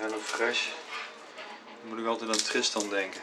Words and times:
Hello 0.00 0.18
Fresh. 0.18 0.66
Dan 1.80 1.88
moet 1.88 1.98
ik 1.98 2.06
altijd 2.06 2.30
aan 2.30 2.42
Tristan 2.42 2.88
denken. 2.88 3.20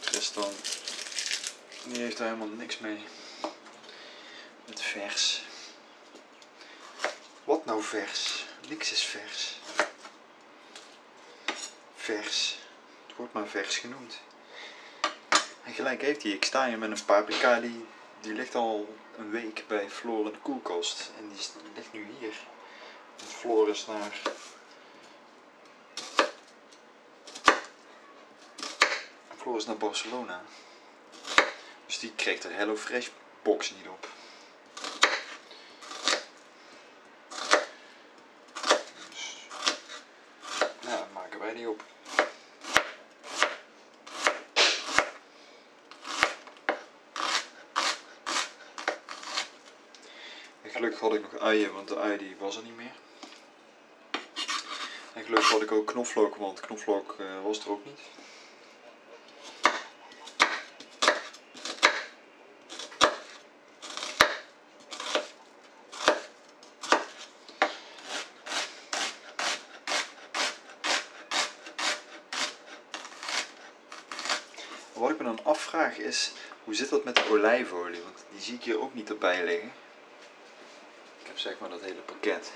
Tristan, 0.00 0.52
die 1.84 2.02
heeft 2.02 2.16
daar 2.16 2.26
helemaal 2.26 2.56
niks 2.56 2.78
mee. 2.78 3.04
Met 4.64 4.82
vers. 4.82 5.42
Wat 7.44 7.64
nou 7.64 7.82
vers? 7.82 8.44
Niks 8.68 8.92
is 8.92 9.02
vers. 9.02 9.60
Vers. 11.96 12.58
Het 13.06 13.16
wordt 13.16 13.32
maar 13.32 13.46
vers 13.46 13.78
genoemd. 13.78 14.18
En 15.64 15.74
gelijk 15.74 16.02
heeft 16.02 16.22
hij. 16.22 16.32
Ik 16.32 16.44
sta 16.44 16.68
hier 16.68 16.78
met 16.78 16.90
een 16.90 17.04
paprika 17.04 17.60
die, 17.60 17.86
die 18.26 18.34
ligt 18.34 18.54
al 18.54 18.96
een 19.16 19.30
week 19.30 19.64
bij 19.68 19.90
Floor 19.90 20.26
in 20.26 20.32
de 20.32 20.38
koelkast. 20.38 21.10
En 21.18 21.28
die, 21.28 21.46
ligt 21.74 21.92
nu 21.92 22.06
hier. 22.18 22.34
Want 23.16 23.30
Floor 23.32 23.68
is 23.68 23.86
naar... 23.86 24.20
Floor 29.36 29.56
is 29.56 29.66
naar 29.66 29.76
Barcelona. 29.76 30.42
Dus 31.86 31.98
die 31.98 32.12
kreeg 32.14 32.40
de 32.40 32.48
HelloFresh 32.48 33.08
box 33.42 33.70
niet 33.70 33.88
op. 33.88 34.08
Dus, 39.08 39.46
ja, 40.80 40.96
dat 40.96 41.12
maken 41.12 41.40
wij 41.40 41.54
die 41.54 41.68
op. 41.68 41.84
En 50.66 50.72
gelukkig 50.72 51.00
had 51.00 51.14
ik 51.14 51.22
nog 51.22 51.25
uien, 51.40 51.72
want 51.72 51.88
de 51.88 51.96
ui 51.96 52.18
die 52.18 52.36
was 52.38 52.56
er 52.56 52.62
niet 52.62 52.76
meer. 52.76 52.94
En 55.12 55.24
gelukkig 55.24 55.50
had 55.50 55.62
ik 55.62 55.72
ook 55.72 55.86
knoflook, 55.86 56.36
want 56.36 56.60
knoflook 56.60 57.16
eh, 57.18 57.42
was 57.42 57.64
er 57.64 57.70
ook 57.70 57.84
niet. 57.84 57.98
Wat 74.92 75.10
ik 75.10 75.18
me 75.18 75.24
dan 75.24 75.44
afvraag 75.44 75.98
is, 75.98 76.32
hoe 76.64 76.74
zit 76.74 76.90
dat 76.90 77.04
met 77.04 77.16
de 77.16 77.28
olijfolie? 77.30 78.02
Want 78.02 78.24
die 78.32 78.40
zie 78.40 78.54
ik 78.54 78.62
hier 78.62 78.80
ook 78.80 78.94
niet 78.94 79.08
erbij 79.08 79.44
liggen. 79.44 79.72
Zeg 81.46 81.58
maar 81.58 81.68
dat 81.68 81.80
hele 81.80 82.00
pakket. 82.00 82.52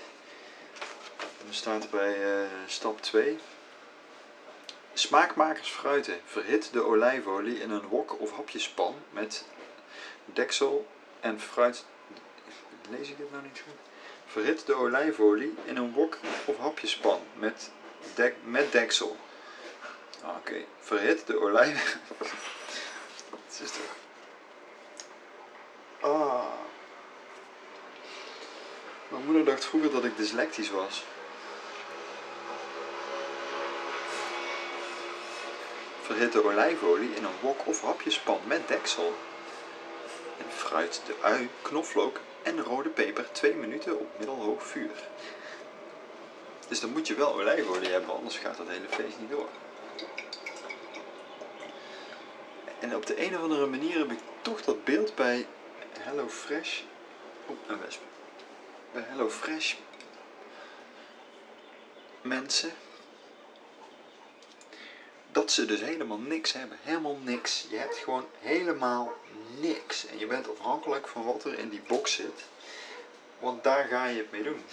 En 1.19 1.45
dan 1.45 1.55
staat 1.55 1.91
bij 1.91 2.43
eh, 2.43 2.49
stap 2.67 3.03
2. 3.03 3.39
Smaakmakers 4.93 5.71
fruiten. 5.71 6.21
Verhit 6.25 6.73
de 6.73 6.83
olijfolie 6.85 7.61
in 7.61 7.71
een 7.71 7.89
wok 7.89 8.21
of 8.21 8.33
hapjespan 8.33 8.95
met 9.11 9.45
deksel 10.25 10.87
en 11.21 11.41
fruit... 11.41 11.85
Lees 12.89 13.09
ik 13.09 13.17
dit 13.17 13.31
nou 13.31 13.43
niet 13.43 13.63
goed? 13.65 13.79
Verhit 14.27 14.67
de 14.67 14.75
olijfolie 14.75 15.55
in 15.65 15.77
een 15.77 15.93
wok 15.93 16.19
of 16.45 16.59
hapjespan 16.59 17.21
met, 17.35 17.71
dek, 18.15 18.35
met 18.45 18.73
deksel. 18.73 19.17
Ah, 20.23 20.37
Oké, 20.37 20.65
verhit 20.81 21.27
de 21.27 21.41
olijf. 21.41 21.99
Het 23.47 23.61
is 23.63 23.71
toch. 23.71 23.97
Ah. 26.01 26.40
Mijn 29.21 29.33
moeder 29.33 29.53
dacht 29.53 29.65
vroeger 29.65 29.91
dat 29.91 30.05
ik 30.05 30.17
dyslectisch 30.17 30.71
was. 30.71 31.05
Verhit 36.03 36.33
de 36.33 36.45
olijfolie 36.45 37.15
in 37.15 37.25
een 37.25 37.41
wok 37.41 37.67
of 37.67 37.83
hapjespan 37.83 38.41
met 38.47 38.69
deksel. 38.69 39.15
En 40.39 40.45
fruit 40.49 41.03
de 41.07 41.15
ui, 41.23 41.49
knoflook 41.63 42.21
en 42.43 42.63
rode 42.63 42.89
peper 42.89 43.33
2 43.33 43.55
minuten 43.55 43.99
op 43.99 44.09
middelhoog 44.17 44.67
vuur. 44.67 45.09
Dus 46.69 46.81
dan 46.81 46.91
moet 46.91 47.07
je 47.07 47.15
wel 47.15 47.35
olijfolie 47.35 47.91
hebben, 47.91 48.15
anders 48.15 48.37
gaat 48.37 48.57
dat 48.57 48.69
hele 48.69 48.89
feest 48.89 49.19
niet 49.21 49.31
door. 49.31 49.49
En 52.79 52.97
op 52.97 53.07
de 53.07 53.27
een 53.27 53.37
of 53.37 53.43
andere 53.43 53.67
manier 53.67 53.99
heb 53.99 54.11
ik 54.11 54.21
toch 54.43 54.63
dat 54.63 54.85
beeld 54.85 55.15
bij 55.15 55.47
Hello 55.99 56.29
Fresh. 56.29 56.81
Oeh, 57.49 57.59
een 57.67 57.81
wesp. 57.81 58.01
Bij 58.93 59.05
Hello 59.09 59.31
Fresh 59.31 59.75
mensen. 62.21 62.73
Dat 65.33 65.53
ze 65.53 65.65
dus 65.65 65.81
helemaal 65.81 66.19
niks 66.19 66.53
hebben. 66.53 66.79
Helemaal 66.83 67.17
niks. 67.23 67.67
Je 67.71 67.77
hebt 67.77 67.97
gewoon 67.97 68.27
helemaal 68.41 69.13
niks. 69.59 70.07
En 70.07 70.19
je 70.19 70.27
bent 70.27 70.59
afhankelijk 70.59 71.09
van 71.09 71.25
wat 71.25 71.45
er 71.45 71.59
in 71.59 71.69
die 71.69 71.83
box 71.87 72.13
zit. 72.13 72.45
Want 73.39 73.65
daar 73.65 73.85
ga 73.85 74.07
je 74.07 74.19
het 74.19 74.31
mee 74.31 74.43
doen. 74.43 74.65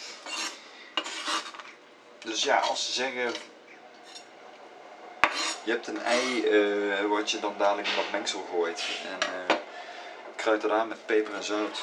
Dus 2.20 2.44
ja, 2.44 2.58
als 2.58 2.86
ze 2.86 2.92
zeggen 2.92 3.34
je 5.64 5.72
hebt 5.72 5.88
een 5.88 6.02
ei 6.02 6.48
eh, 6.48 7.06
wat 7.06 7.32
je 7.32 7.40
dan 7.40 7.56
dadelijk 7.58 7.88
in 7.88 7.96
dat 7.96 8.12
mengsel 8.12 8.48
gooit. 8.52 8.84
En 9.06 9.50
eh 9.50 9.56
kruid 10.36 10.62
het 10.62 10.72
aan 10.72 10.88
met 10.88 11.06
peper 11.06 11.34
en 11.34 11.44
zout. 11.44 11.82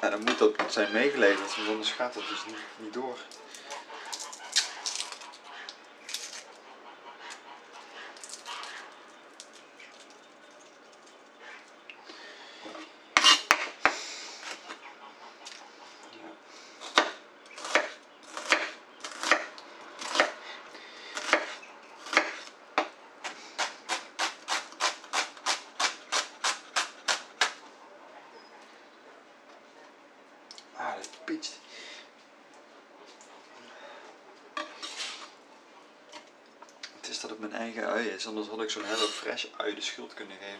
En 0.00 0.10
dan 0.10 0.20
moet 0.20 0.38
dat 0.38 0.72
zijn 0.72 0.92
meegeleverd, 0.92 1.56
want 1.56 1.68
anders 1.68 1.92
gaat 1.92 2.14
het 2.14 2.28
dus 2.28 2.44
niet, 2.46 2.56
niet 2.76 2.92
door. 2.92 3.18
Dat 30.80 31.08
pietst. 31.24 31.58
Het 36.96 37.08
is 37.08 37.20
dat 37.20 37.30
het 37.30 37.38
mijn 37.38 37.52
eigen 37.52 37.86
ui 37.86 38.08
is, 38.08 38.26
anders 38.26 38.48
had 38.48 38.62
ik 38.62 38.70
zo'n 38.70 38.84
Hello 38.84 39.06
Fresh 39.06 39.44
ui 39.56 39.74
de 39.74 39.80
schuld 39.80 40.14
kunnen 40.14 40.36
geven. 40.36 40.58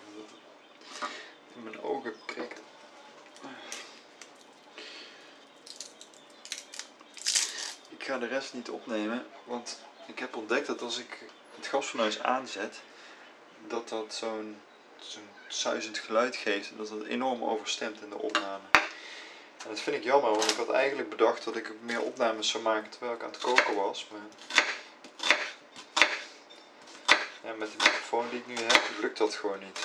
in 1.54 1.62
mijn 1.62 1.82
ogen 1.82 2.14
prikt. 2.26 2.60
Ik 7.88 8.04
ga 8.04 8.18
de 8.18 8.26
rest 8.26 8.54
niet 8.54 8.70
opnemen, 8.70 9.26
want 9.44 9.80
ik 10.06 10.18
heb 10.18 10.36
ontdekt 10.36 10.66
dat 10.66 10.82
als 10.82 10.98
ik 10.98 11.18
het 11.56 11.66
gasfornuis 11.66 12.22
aanzet, 12.22 12.80
dat 13.66 13.88
dat 13.88 14.14
zo'n 14.14 14.60
zo'n 14.98 15.28
suizend 15.48 15.98
geluid 15.98 16.36
geeft 16.36 16.70
en 16.70 16.76
dat 16.76 16.88
het 16.88 17.06
enorm 17.06 17.44
overstemt 17.44 18.02
in 18.02 18.10
de 18.10 18.18
opname. 18.18 18.79
En 19.62 19.68
dat 19.68 19.80
vind 19.80 19.96
ik 19.96 20.02
jammer, 20.02 20.30
want 20.30 20.50
ik 20.50 20.56
had 20.56 20.70
eigenlijk 20.70 21.08
bedacht 21.10 21.44
dat 21.44 21.56
ik 21.56 21.72
meer 21.80 22.00
opnames 22.02 22.48
zou 22.48 22.62
maken 22.62 22.90
terwijl 22.90 23.12
ik 23.12 23.22
aan 23.22 23.30
het 23.30 23.38
koken 23.38 23.74
was. 23.74 24.08
Maar 24.10 24.20
met 27.56 27.70
de 27.70 27.76
microfoon 27.76 28.28
die 28.30 28.38
ik 28.38 28.46
nu 28.46 28.54
heb, 28.54 28.80
lukt 29.00 29.18
dat 29.18 29.34
gewoon 29.34 29.58
niet. 29.58 29.78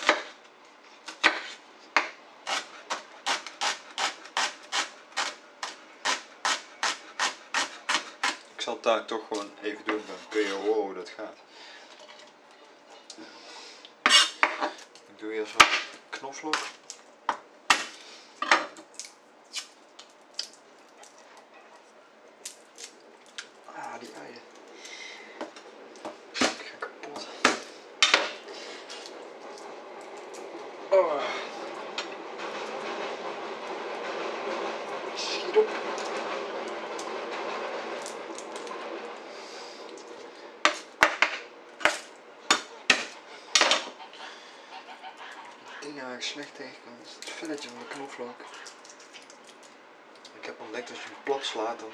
Ik 8.55 8.61
zal 8.61 8.73
het 8.73 8.83
daar 8.83 9.05
toch 9.05 9.27
gewoon 9.27 9.51
even 9.61 9.85
doen, 9.85 10.03
dan 10.07 10.15
kun 10.29 10.41
je 10.41 10.51
horen 10.51 10.81
hoe 10.81 10.93
dat 10.93 11.09
gaat. 11.09 11.37
Ik 15.07 15.21
doe 15.21 15.33
eerst 15.33 15.53
wat 15.53 15.67
knoflook. 16.09 16.57
Ah, 23.75 23.99
die 23.99 24.09
uien. 24.21 24.41
Ik 26.31 26.65
ga 26.65 26.75
kapot. 26.79 27.27
Oh. 30.89 31.21
Schiet 35.15 35.57
op. 35.57 35.67
enige 45.85 46.05
waar 46.05 46.14
ik 46.14 46.14
slecht 46.25 46.55
tegen 46.55 46.75
kan 46.83 46.93
is 47.03 47.15
het 47.15 47.29
velletje 47.29 47.69
van 47.69 47.79
de 47.79 47.87
knoflook. 47.87 48.39
Ik 50.33 50.45
heb 50.45 50.59
ontdekt 50.59 50.89
als 50.89 50.99
je 50.99 51.05
hem 51.05 51.23
plat 51.23 51.45
slaat, 51.45 51.79
dan 51.79 51.91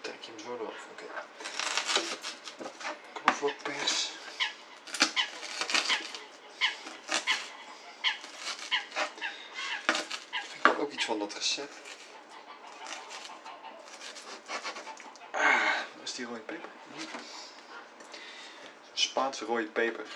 trek 0.00 0.22
je 0.22 0.30
hem 0.30 0.40
zo 0.40 0.54
eraf. 0.60 0.86
Oké. 0.92 1.04
Knoflookpers. 3.12 4.10
Ik 10.54 10.62
heb 10.62 10.78
ook 10.78 10.92
iets 10.92 11.04
van 11.04 11.18
dat 11.18 11.34
recept. 11.34 11.74
Ah, 15.30 15.72
is 16.02 16.14
die 16.14 16.26
rode 16.26 16.40
peper? 16.40 16.70
Hier. 16.92 17.08
Spaanse 18.92 19.44
rode 19.44 19.66
peper. 19.66 20.06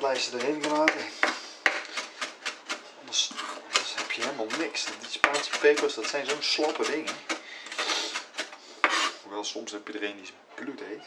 Zaadlijsten 0.00 0.40
erin 0.40 0.62
gelaten. 0.62 1.06
Anders, 3.00 3.30
heb 3.96 4.10
je 4.10 4.22
helemaal 4.22 4.46
niks. 4.58 4.84
Die 4.84 5.10
Spaanse 5.10 5.50
pepers, 5.60 5.94
dat 5.94 6.06
zijn 6.06 6.26
zo'n 6.26 6.42
slappe 6.42 6.84
dingen. 6.84 7.14
Hoewel 9.22 9.44
soms 9.44 9.72
heb 9.72 9.86
je 9.86 9.92
er 9.92 10.04
een 10.04 10.14
die 10.14 10.22
is 10.22 10.32
bloed 10.54 10.80
heet. 10.80 11.02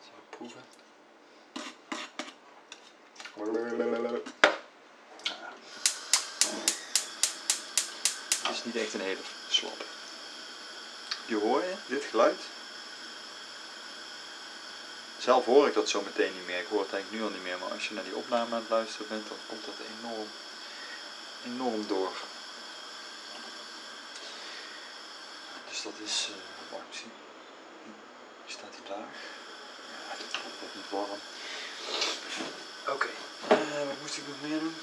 Even 0.00 0.28
proeven. 0.28 0.64
Het 8.42 8.50
is 8.50 8.64
niet 8.64 8.76
echt 8.76 8.94
een 8.94 9.00
hele 9.00 9.20
slap. 9.48 9.84
Je 11.26 11.36
hoor 11.36 11.62
je 11.62 11.74
dit 11.88 12.04
geluid? 12.04 12.40
Zelf 15.32 15.44
hoor 15.44 15.66
ik 15.66 15.74
dat 15.74 15.88
zo 15.88 16.02
meteen 16.02 16.32
niet 16.34 16.46
meer. 16.46 16.58
Ik 16.58 16.66
hoor 16.66 16.80
het 16.80 16.92
eigenlijk 16.92 17.22
nu 17.22 17.28
al 17.28 17.34
niet 17.34 17.42
meer. 17.42 17.58
Maar 17.58 17.72
als 17.72 17.88
je 17.88 17.94
naar 17.94 18.04
die 18.04 18.14
opname 18.14 18.54
aan 18.54 18.60
het 18.60 18.70
luisteren 18.70 19.08
bent, 19.08 19.28
dan 19.28 19.36
komt 19.48 19.64
dat 19.64 19.74
enorm, 19.98 20.28
enorm 21.46 21.86
door. 21.86 22.12
Dus 25.68 25.82
dat 25.82 25.92
is. 26.04 26.28
Uh, 26.30 26.76
oh, 26.76 26.80
zie. 26.90 27.10
Staat 28.46 28.74
hij 28.76 28.96
laag? 28.96 29.08
Ja, 30.08 30.16
dat 30.18 30.40
wordt 30.60 30.74
niet 30.74 30.90
warm. 30.90 31.20
Oké, 32.88 33.08
eh, 33.48 33.86
wat 33.86 34.00
moest 34.00 34.16
ik 34.16 34.28
nog 34.28 34.50
meer 34.50 34.58
doen? 34.58 34.76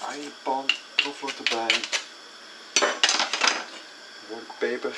Aaienpan, 0.00 0.70
knoflook 0.94 1.48
erbij. 1.48 2.03
Peper. 4.64 4.92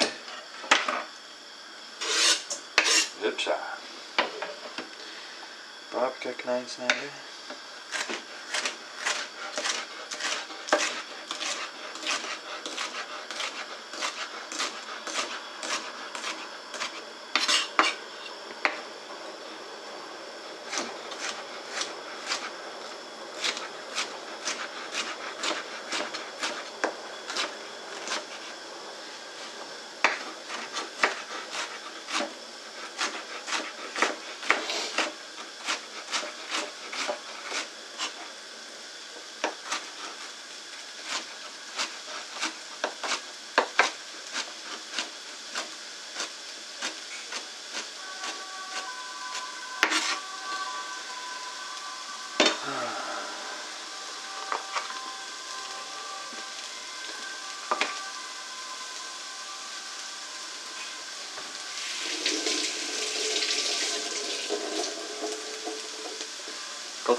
Hupsa. 3.22 3.56
Paprika 5.90 6.32
klein 6.42 6.68
snijden. 6.68 7.10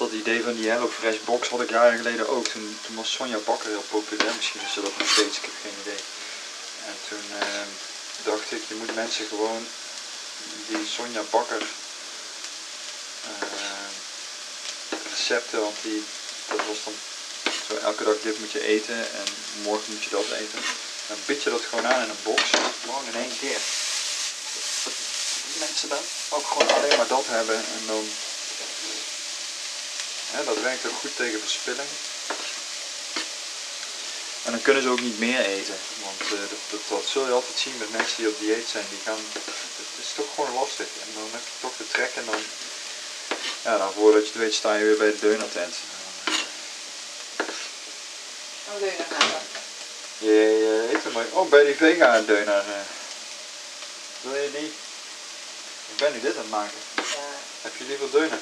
Dat 0.10 0.20
idee 0.20 0.44
van 0.44 0.56
die 0.56 0.70
Hello 0.70 0.90
Fresh 1.00 1.20
box 1.26 1.48
had 1.48 1.62
ik 1.62 1.70
jaren 1.70 1.98
geleden 1.98 2.28
ook. 2.28 2.48
Toen, 2.48 2.80
toen 2.86 2.96
was 2.96 3.12
Sonja 3.12 3.38
Bakker 3.38 3.70
heel 3.70 3.86
populair, 3.90 4.34
misschien 4.36 4.62
is 4.66 4.74
ze 4.74 4.82
dat 4.82 4.98
nog 4.98 5.10
steeds, 5.10 5.38
ik 5.38 5.48
heb 5.50 5.58
geen 5.62 5.80
idee. 5.82 6.02
En 6.90 6.96
toen 7.08 7.26
ehm, 7.40 7.70
dacht 8.24 8.52
ik, 8.52 8.62
je 8.68 8.76
moet 8.76 8.96
mensen 8.96 9.26
gewoon 9.28 9.68
die 10.68 10.88
Sonja 10.96 11.24
Bakker 11.30 11.64
ehm, 13.32 13.92
recepten, 15.12 15.60
want 15.62 15.76
die, 15.82 16.04
dat 16.48 16.62
was 16.68 16.80
dan 16.84 16.94
zo 17.68 17.76
elke 17.76 18.04
dag 18.04 18.16
dit 18.22 18.40
moet 18.40 18.52
je 18.52 18.68
eten 18.76 19.00
en 19.22 19.28
morgen 19.62 19.94
moet 19.94 20.04
je 20.04 20.10
dat 20.10 20.30
eten. 20.32 20.62
Dan 21.08 21.18
bid 21.26 21.44
je 21.44 21.50
dat 21.50 21.66
gewoon 21.70 21.88
aan 21.88 22.04
in 22.04 22.10
een 22.10 22.24
box, 22.24 22.42
gewoon 22.82 23.06
in 23.12 23.20
één 23.24 23.38
keer. 23.40 23.60
Dat 24.84 24.94
mensen 25.60 25.90
dan 25.90 26.04
ook 26.30 26.48
gewoon 26.48 26.74
alleen 26.76 26.98
maar 26.98 27.08
dat 27.08 27.26
hebben 27.28 27.56
en 27.56 27.84
dan 27.88 28.10
Dat 30.46 30.62
werkt 30.62 30.86
ook 30.86 31.00
goed 31.02 31.16
tegen 31.16 31.40
verspilling. 31.40 31.90
En 34.44 34.52
dan 34.52 34.62
kunnen 34.62 34.84
ze 34.84 34.90
ook 34.90 35.02
niet 35.02 35.20
meer 35.20 35.46
eten. 35.46 35.78
Want 36.04 36.22
uh, 36.24 36.30
dat, 36.30 36.62
dat, 36.70 36.80
dat, 36.90 37.06
zul 37.12 37.26
je 37.26 37.32
altijd 37.32 37.58
zien 37.58 37.78
met 37.78 37.92
mensen 37.92 38.18
die 38.18 38.28
op 38.28 38.40
dieet 38.40 38.68
zijn. 38.72 38.86
Die 38.90 39.00
gaan, 39.04 39.24
het 39.82 40.06
is 40.06 40.12
toch 40.16 40.30
gewoon 40.36 40.54
lastig. 40.54 40.88
En 41.04 41.10
dan 41.14 41.28
heb 41.32 41.42
je 41.42 41.62
toch 41.62 41.78
de 41.78 41.88
trek 41.88 42.12
en 42.16 42.26
dan, 42.26 42.42
ja, 43.62 43.78
dan 43.78 43.94
voordat 43.94 44.22
je 44.22 44.32
het 44.32 44.42
weet 44.42 44.54
sta 44.54 44.76
je 44.76 44.86
weer 44.86 44.98
bij 44.98 45.12
de 45.12 45.20
deunertent. 45.20 45.76
Wat 48.66 48.80
doe 48.80 48.90
je 48.90 50.28
je 50.28 50.90
eet 50.94 51.04
hem 51.04 51.14
maar. 51.14 51.26
Oh, 51.32 51.50
bij 51.50 51.64
die 51.66 51.76
vega 51.76 52.22
deuner. 52.22 52.64
Uh. 52.68 52.86
Wil 54.22 54.36
je 54.36 54.52
die? 54.52 54.74
Ik 55.92 55.98
ben 55.98 56.14
nu 56.14 56.20
dit 56.20 56.36
aan 56.36 56.42
het 56.42 56.50
maken. 56.50 56.78
Ja, 56.96 57.04
Heb 57.62 57.76
je 57.78 57.84
liever 57.84 58.12
deuner? 58.12 58.40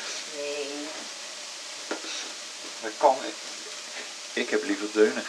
Dat. 3.06 3.18
Ik, 4.34 4.50
heb 4.50 4.64
liever 4.64 4.92
deuner. 4.92 5.26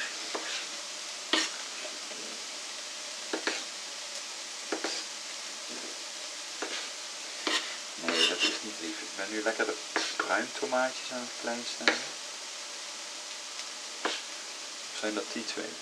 Nee, 7.95 8.29
dat 8.29 8.39
is 8.39 8.57
niet 8.63 8.75
lief. 8.81 9.01
Ik 9.01 9.17
ben 9.17 9.27
nu 9.31 9.43
lekker 9.43 9.65
de 9.67 9.77
pruimtomaatjes 10.17 11.13
aan 11.13 11.21
het 11.21 11.41
klein 11.41 11.65
snijden. 11.77 12.05
Of 14.93 14.99
zijn 15.01 15.15
dat 15.15 15.25
die 15.33 15.45
twee? 15.45 15.73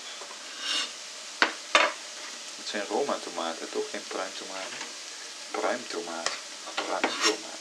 Het 2.57 2.67
zijn 2.67 2.85
Roma 2.85 3.17
tomaten, 3.23 3.69
toch? 3.69 3.89
Geen 3.89 4.03
pruimtomaten. 4.07 4.77
Pruimtomaat. 5.51 6.29
Pruimtomaat. 6.75 7.54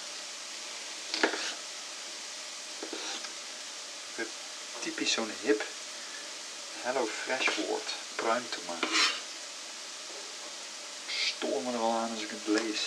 Typisch 5.04 5.12
zo'n 5.12 5.48
hip 5.48 5.62
Hello 6.82 7.06
Fresh 7.06 7.48
woord. 7.56 7.88
Pruimtomaat. 8.16 8.84
Stoor 11.26 11.62
me 11.62 11.72
er 11.72 11.78
al 11.78 11.92
aan 11.92 12.10
als 12.10 12.22
ik 12.22 12.30
het 12.30 12.46
lees. 12.46 12.80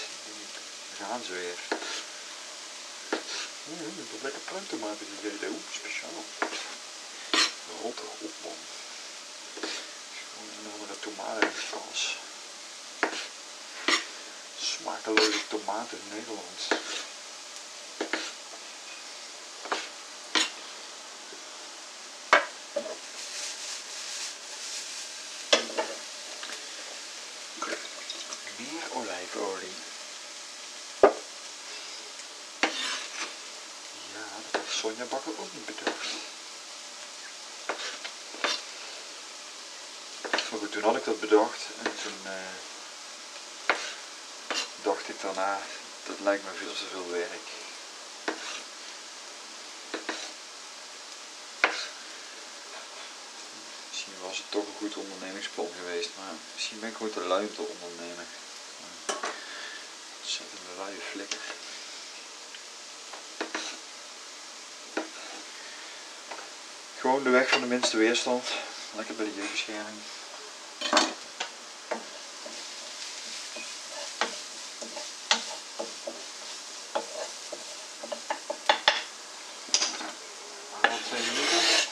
Dan 0.98 1.08
gaan 1.08 1.24
ze 1.24 1.32
weer. 1.32 1.60
Mm, 3.64 3.96
heb 4.12 4.24
lekker 4.24 4.42
pruimtomaten 4.42 5.08
gegeten. 5.14 5.50
Oeh, 5.50 5.68
speciaal. 5.80 6.24
Rotte 7.82 8.02
op 8.02 8.34
man. 8.44 8.60
Gewoon 10.32 10.50
een 10.58 10.72
andere 10.74 11.00
tomaten 11.00 11.42
en 11.42 11.54
kaas. 11.72 12.18
Smakeloze 14.60 15.48
tomaten 15.48 15.98
in 15.98 16.18
Nederland. 16.18 16.60
Sonja 34.78 35.06
Bakker 35.06 35.40
ook 35.40 35.54
niet 35.54 35.66
bedacht. 35.66 36.08
Maar 40.50 40.60
goed, 40.60 40.72
toen 40.72 40.84
had 40.84 40.96
ik 40.96 41.06
dat 41.06 41.20
bedacht 41.20 41.62
en 41.84 41.92
toen 42.02 42.20
eh, 42.24 42.34
dacht 44.82 45.10
ik 45.10 45.22
daarna, 45.22 45.60
dat 46.06 46.20
lijkt 46.20 46.44
me 46.44 46.50
veel 46.58 46.74
te 46.74 46.86
veel 46.92 47.10
werk. 47.10 47.48
Misschien 53.90 54.14
was 54.38 54.46
het 54.46 54.56
toch 54.56 54.68
een 54.68 54.88
goed 54.88 55.04
ondernemingsplan 55.04 55.70
geweest, 55.80 56.10
maar 56.18 56.34
misschien 56.54 56.80
ben 56.80 56.90
ik 56.90 56.96
gewoon 56.96 57.12
te 57.12 57.20
lui 57.20 57.50
om 57.58 57.78
te. 57.96 58.28
Ontzettende 60.22 60.72
luie 60.78 61.02
flikker. 61.12 61.40
Gewoon 67.00 67.24
de 67.24 67.30
weg 67.30 67.50
van 67.50 67.62
de 67.62 67.68
minste 67.68 67.98
weerstand. 67.98 68.44
Lekker 68.96 69.16
bij 69.16 69.26
de 69.26 69.36
jeugdbescherming. 69.36 69.98
Al 80.82 81.00
twee 81.10 81.22
minuten. 81.22 81.86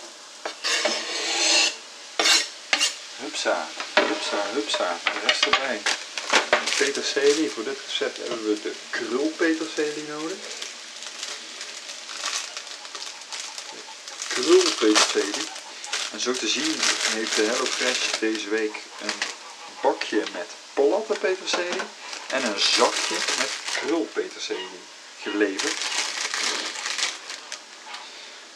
Hupsa, 3.18 3.68
hupsa, 3.94 4.38
hupsa. 4.54 4.98
De 5.04 5.20
rest 5.28 5.44
erbij. 5.46 5.82
Voor 7.16 7.64
dit 7.64 7.78
recept 7.86 8.18
hebben 8.18 8.44
we 8.44 8.62
de 8.62 8.74
krulpeterselie 8.90 10.08
nodig. 10.08 10.38
krulpeterselie. 14.28 15.48
En 16.12 16.20
zo 16.20 16.34
te 16.34 16.48
zien 16.48 16.76
heeft 17.14 17.36
de 17.36 17.44
HelloFresh 17.44 18.20
deze 18.20 18.50
week 18.50 18.76
een 19.02 19.20
bakje 19.82 20.24
met 20.34 20.48
platte 20.74 21.14
peterselie 21.20 21.82
en 22.28 22.44
een 22.44 22.60
zakje 22.60 23.18
met 23.38 23.50
krulpeterselie 23.76 24.80
geleverd. 25.22 25.76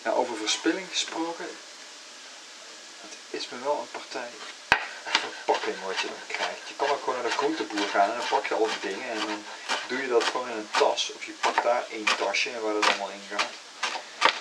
Over 0.06 0.36
verspilling 0.38 0.88
gesproken, 0.92 1.50
het 3.02 3.14
is 3.30 3.50
me 3.50 3.58
wel 3.64 3.80
een 3.80 4.02
partij 4.02 4.30
je. 5.66 6.08
Je 6.68 6.76
kan 6.76 6.90
ook 6.90 7.00
gewoon 7.04 7.16
naar 7.16 7.30
de 7.30 7.38
groenteboer 7.38 7.88
gaan 7.88 8.10
en 8.12 8.18
dan 8.18 8.28
pak 8.28 8.46
je 8.46 8.54
al 8.54 8.68
die 8.68 8.92
dingen 8.92 9.10
en 9.10 9.20
dan 9.20 9.44
doe 9.88 10.02
je 10.02 10.08
dat 10.08 10.24
gewoon 10.24 10.50
in 10.50 10.58
een 10.58 10.70
tas 10.78 11.12
of 11.16 11.26
je 11.26 11.32
pakt 11.32 11.64
daar 11.64 11.84
één 11.92 12.18
tasje 12.18 12.60
waar 12.60 12.76
het 12.76 12.88
allemaal 12.88 13.10
in 13.10 13.22
gaat. 13.30 13.54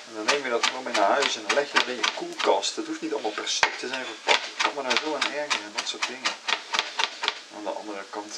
En 0.09 0.15
dan 0.15 0.25
neem 0.25 0.45
je 0.45 0.51
dat 0.51 0.67
gewoon 0.67 0.83
mee 0.83 0.95
naar 0.95 1.11
huis 1.11 1.37
en 1.37 1.43
dan 1.47 1.55
leg 1.55 1.73
je 1.73 1.79
het 1.79 1.87
in 1.87 1.95
je 1.95 2.13
koelkast. 2.15 2.77
Het 2.77 2.87
hoeft 2.87 3.01
niet 3.01 3.13
allemaal 3.13 3.31
per 3.31 3.49
stuk 3.49 3.79
te 3.79 3.89
zijn 3.89 4.05
verpakt. 4.05 4.47
Ik 4.47 4.59
kan 4.59 4.73
me 4.75 4.83
daar 4.83 4.99
zo 5.05 5.15
aan 5.15 5.33
ergeren, 5.33 5.73
dat 5.77 5.89
soort 5.89 6.07
dingen. 6.07 6.33
Aan 7.57 7.65
de 7.65 7.71
andere 7.71 8.05
kant, 8.11 8.33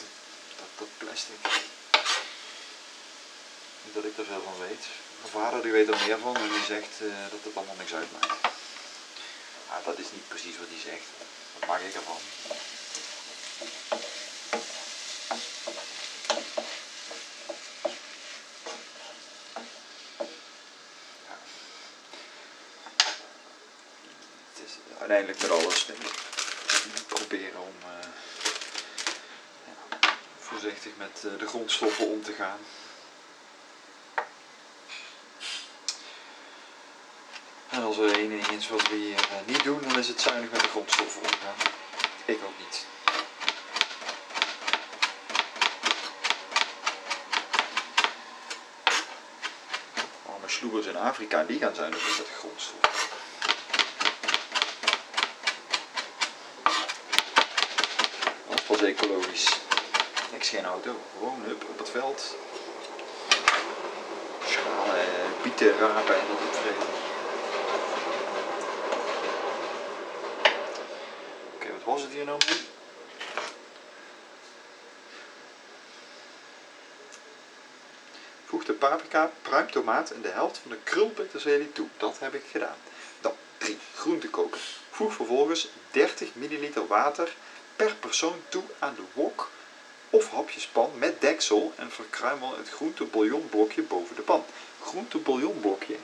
dat, 0.56 0.68
dat 0.78 0.88
plastic. 0.98 1.40
Niet 3.84 3.94
dat 3.94 4.04
ik 4.04 4.18
er 4.18 4.24
veel 4.24 4.42
van 4.44 4.58
weet. 4.68 4.84
Mijn 5.20 5.32
vader 5.32 5.62
die 5.62 5.72
weet 5.72 5.88
er 5.88 5.98
meer 6.06 6.18
van 6.18 6.36
en 6.36 6.48
die 6.48 6.64
zegt 6.66 6.94
eh, 7.00 7.06
dat 7.30 7.40
het 7.42 7.56
allemaal 7.56 7.74
niks 7.78 7.94
uitmaakt. 7.94 8.26
Maar 9.68 9.80
dat 9.84 9.98
is 9.98 10.12
niet 10.12 10.28
precies 10.28 10.58
wat 10.58 10.66
hij 10.70 10.80
zegt. 10.90 11.08
Wat 11.58 11.68
maak 11.68 11.80
ik 11.80 11.94
ervan? 11.94 12.18
Ja. 21.26 21.36
Het 24.52 24.64
is 24.64 24.72
uiteindelijk 25.26 25.42
met 25.42 25.50
alles 25.50 25.86
proberen 27.06 27.60
om 27.60 27.74
eh, 27.82 28.08
ja, 29.66 29.98
voorzichtig 30.38 30.92
met 30.96 31.24
eh, 31.24 31.38
de 31.38 31.46
grondstoffen 31.46 32.06
om 32.06 32.22
te 32.22 32.32
gaan. 32.32 32.58
En 37.68 37.82
als 37.82 37.98
er 37.98 38.14
één 38.14 38.28
ding 38.28 38.68
wat 38.68 38.88
we 38.88 38.94
hier 38.94 39.16
eh, 39.16 39.46
niet 39.46 39.62
doen, 39.62 39.80
dan 39.80 39.98
is 39.98 40.08
het 40.08 40.20
zuinig 40.20 40.50
met 40.50 40.60
de 40.60 40.68
grondstoffen 40.68 41.22
omgaan. 41.22 41.54
Ik 42.24 42.38
ook 42.44 42.58
niet. 42.58 42.86
Arme 50.26 50.48
sloebers 50.48 50.86
in 50.86 50.96
Afrika, 50.96 51.44
die 51.44 51.58
gaan 51.58 51.74
zuinig 51.74 52.06
met 52.06 52.26
de 52.26 52.32
grondstoffen. 52.38 53.09
Pas 58.70 58.82
ecologisch. 58.82 59.60
Niks 60.32 60.48
geen 60.48 60.64
auto, 60.64 61.00
gewoon 61.18 61.42
hup 61.42 61.64
op 61.68 61.78
het 61.78 61.90
veld. 61.90 62.36
Schalen, 64.44 65.00
eh, 65.00 65.42
bieten, 65.42 65.78
rapen 65.78 66.14
en 66.14 66.26
dat 66.26 66.46
opvreten. 66.46 66.88
Oké, 71.54 71.72
wat 71.72 71.84
was 71.84 72.02
het 72.02 72.10
hier 72.10 72.24
nou 72.24 72.38
mee? 72.48 72.60
Voeg 78.44 78.64
de 78.64 78.72
paprika, 78.72 79.30
pruimtomaat 79.42 80.10
en 80.10 80.22
de 80.22 80.28
helft 80.28 80.58
van 80.58 80.70
de 80.70 80.78
krulpeterselie 80.84 81.72
toe. 81.72 81.88
Dat 81.96 82.18
heb 82.18 82.34
ik 82.34 82.44
gedaan. 82.50 82.76
Dan 83.20 83.32
3. 83.58 83.78
Groente 83.94 84.28
koken. 84.28 84.60
Voeg 84.90 85.14
vervolgens 85.14 85.68
30 85.90 86.34
ml 86.34 86.86
water 86.86 87.32
per 87.80 87.94
persoon 87.94 88.42
toe 88.48 88.62
aan 88.78 88.94
de 88.94 89.02
wok 89.12 89.50
of 90.10 90.30
hapjespan 90.30 90.90
met 90.98 91.20
deksel 91.20 91.72
en 91.76 91.90
verkruimel 91.90 92.56
het 92.56 92.68
groentebouillonblokje 92.68 93.82
boven 93.82 94.16
de 94.16 94.22
pan. 94.22 94.44
Groentebouillonblokje. 94.82 95.96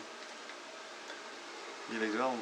Hier 1.89 1.99
ligt 1.99 2.17
wel 2.17 2.39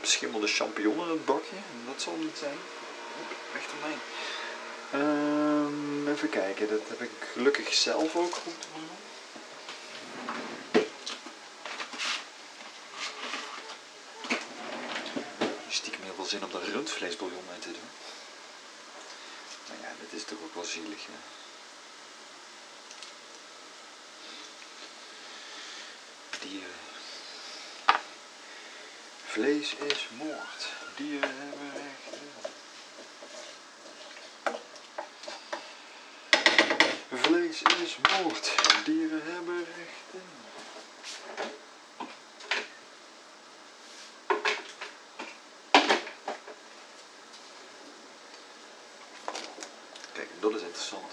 beschimmelde 0.00 0.46
champignon 0.46 1.00
in 1.00 1.08
het 1.08 1.24
bakje. 1.24 1.56
Dat 1.86 2.02
zal 2.02 2.16
niet 2.16 2.36
zijn. 2.38 2.58
Weg 3.52 3.62
ermee. 3.72 3.98
Ehm, 4.90 6.08
even 6.08 6.28
kijken, 6.28 6.68
dat 6.68 6.88
heb 6.88 7.00
ik 7.00 7.10
gelukkig 7.32 7.74
zelf 7.74 8.16
ook 8.16 8.34
goed 8.34 8.66
doen. 8.74 8.88
Stiekem 15.68 16.02
heel 16.02 16.14
veel 16.14 16.24
zin 16.24 16.44
om 16.44 16.50
er 16.54 16.64
rundvleesbouillon 16.94 17.44
mee 17.50 17.58
te 17.58 17.72
doen. 17.72 17.90
Maar 19.68 19.76
ja, 19.80 19.94
dit 20.00 20.12
is 20.12 20.24
toch 20.24 20.38
ook 20.44 20.54
wel 20.54 20.64
zielig. 20.64 21.06
Hè? 21.06 21.12
Dieren. 26.40 26.70
Vlees 29.26 29.74
is 29.74 30.08
moord. 30.10 30.68
Dieren 30.96 31.34
hebben 31.36 31.72
rechten. 31.72 32.32
Vlees 37.12 37.62
is 37.82 37.96
moord. 38.10 38.52
Dieren 38.84 39.22
hebben 39.24 39.66
rechten. 39.76 40.22
Kijk, 50.12 50.28
dat 50.40 50.54
is 50.54 50.62
interessant. 50.62 51.12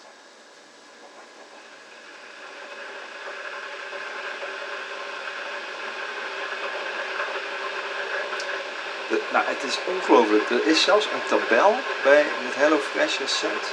Nou, 9.12 9.46
het 9.46 9.64
is 9.64 9.78
ongelooflijk. 9.86 10.50
Er 10.50 10.68
is 10.68 10.82
zelfs 10.82 11.06
een 11.06 11.26
tabel 11.28 11.80
bij 12.04 12.26
het 12.46 12.56
HelloFresh 12.56 13.18
recept. 13.18 13.68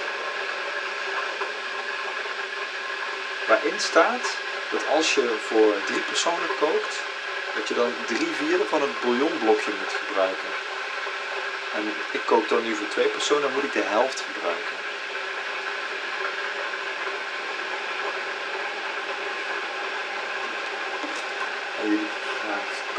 Waarin 3.49 3.81
staat 3.81 4.37
dat 4.71 4.87
als 4.97 5.15
je 5.15 5.37
voor 5.47 5.75
drie 5.87 6.01
personen 6.01 6.51
kookt, 6.61 6.95
dat 7.55 7.69
je 7.69 7.75
dan 7.75 7.93
drie 8.07 8.33
vierde 8.41 8.65
van 8.65 8.81
het 8.81 9.01
bouillonblokje 9.01 9.73
moet 9.81 9.95
gebruiken. 10.07 10.49
En 11.75 11.95
ik 12.11 12.21
kook 12.25 12.49
dan 12.49 12.65
nu 12.65 12.75
voor 12.75 12.89
twee 12.89 13.09
personen, 13.09 13.43
dan 13.43 13.53
moet 13.53 13.65
ik 13.65 13.73
de 13.73 13.83
helft 13.83 14.25
gebruiken. 14.33 14.77
En 21.83 22.09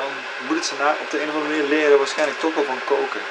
je 0.08 0.46
moet 0.48 0.56
het 0.56 0.66
ze 0.66 0.74
op 1.04 1.10
de 1.10 1.22
een 1.22 1.30
of 1.30 1.36
andere 1.36 1.54
manier 1.54 1.70
leren, 1.76 1.98
waarschijnlijk 1.98 2.40
toch 2.40 2.54
wel 2.54 2.64
van 2.64 2.82
koken. 2.86 3.24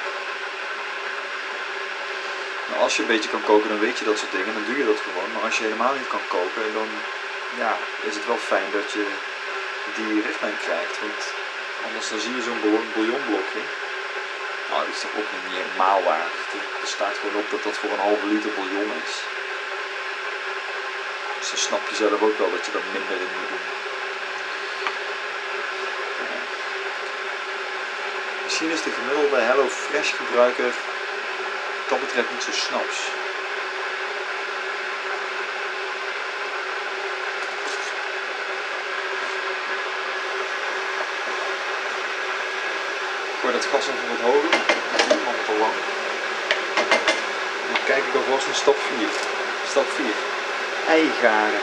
Maar 2.67 2.79
als 2.85 2.95
je 2.95 3.01
een 3.01 3.13
beetje 3.13 3.29
kan 3.29 3.43
koken, 3.43 3.69
dan 3.69 3.79
weet 3.79 3.97
je 3.99 4.05
dat 4.05 4.17
soort 4.17 4.31
dingen, 4.31 4.53
dan 4.53 4.65
doe 4.65 4.77
je 4.77 4.85
dat 4.91 5.01
gewoon. 5.07 5.29
Maar 5.33 5.43
als 5.47 5.57
je 5.57 5.63
helemaal 5.63 5.93
niet 5.93 6.13
kan 6.15 6.25
koken, 6.35 6.73
dan 6.79 6.89
ja, 7.63 7.73
is 8.09 8.15
het 8.15 8.25
wel 8.31 8.41
fijn 8.51 8.69
dat 8.77 8.91
je 8.91 9.05
die 9.95 10.21
richtlijn 10.27 10.57
krijgt. 10.65 10.95
Want 11.03 11.21
anders 11.85 12.09
dan 12.09 12.19
zie 12.19 12.35
je 12.35 12.41
zo'n 12.47 12.61
bouillon- 12.63 12.93
bouillonblokje. 12.95 13.63
Nou, 14.69 14.81
die 14.85 14.93
is 14.95 15.03
toch 15.03 15.15
ook 15.19 15.29
niet 15.33 15.57
helemaal 15.59 16.01
waar. 16.09 16.29
Er 16.83 16.91
staat 16.95 17.15
gewoon 17.19 17.41
op 17.41 17.49
dat 17.51 17.63
dat 17.63 17.77
voor 17.81 17.91
een 17.91 18.07
halve 18.07 18.25
liter 18.33 18.51
bouillon 18.57 18.91
is. 19.05 19.13
Dus 21.39 21.49
dan 21.49 21.59
snap 21.67 21.83
je 21.89 21.95
zelf 21.95 22.21
ook 22.27 22.37
wel 22.37 22.51
dat 22.55 22.65
je 22.65 22.71
er 22.71 22.91
minder 22.97 23.17
in 23.25 23.33
moet 23.35 23.49
doen. 23.53 23.65
Misschien 28.59 28.77
is 28.77 28.93
de 28.93 29.01
gemiddelde 29.01 29.41
Hello 29.41 29.67
Fresh 29.67 30.13
gebruiker 30.15 30.65
wat 30.65 31.89
dat 31.89 31.99
betreft 31.99 32.31
niet 32.31 32.43
zo 32.43 32.51
snaps. 32.51 32.97
Gooi 43.41 43.53
dat 43.53 43.65
gas 43.65 43.87
even 43.87 44.09
wat 44.09 44.31
hoger. 44.31 44.51
Dat 44.91 45.09
duurt 45.09 45.25
nog 45.25 45.45
te 45.45 45.57
lang. 45.59 45.73
Dan 47.71 47.83
kijk 47.85 48.03
ik 48.05 48.15
alvast 48.15 48.45
naar 48.45 48.55
stap 48.55 48.77
4. 48.97 49.07
Stap 49.69 49.89
4. 49.89 50.05
Eigaren. 50.87 51.61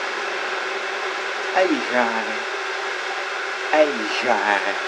Eigaren. 1.55 2.39
Eigaren. 3.73 4.86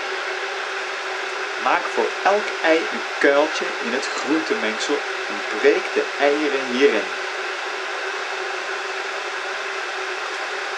Maak 1.65 1.83
voor 1.95 2.09
elk 2.25 2.47
ei 2.63 2.77
een 2.77 3.05
kuiltje 3.19 3.65
in 3.85 3.93
het 3.93 4.09
groentemengsel 4.17 4.95
en 5.29 5.59
breek 5.59 5.85
de 5.95 6.05
eieren 6.19 6.67
hierin. 6.71 7.09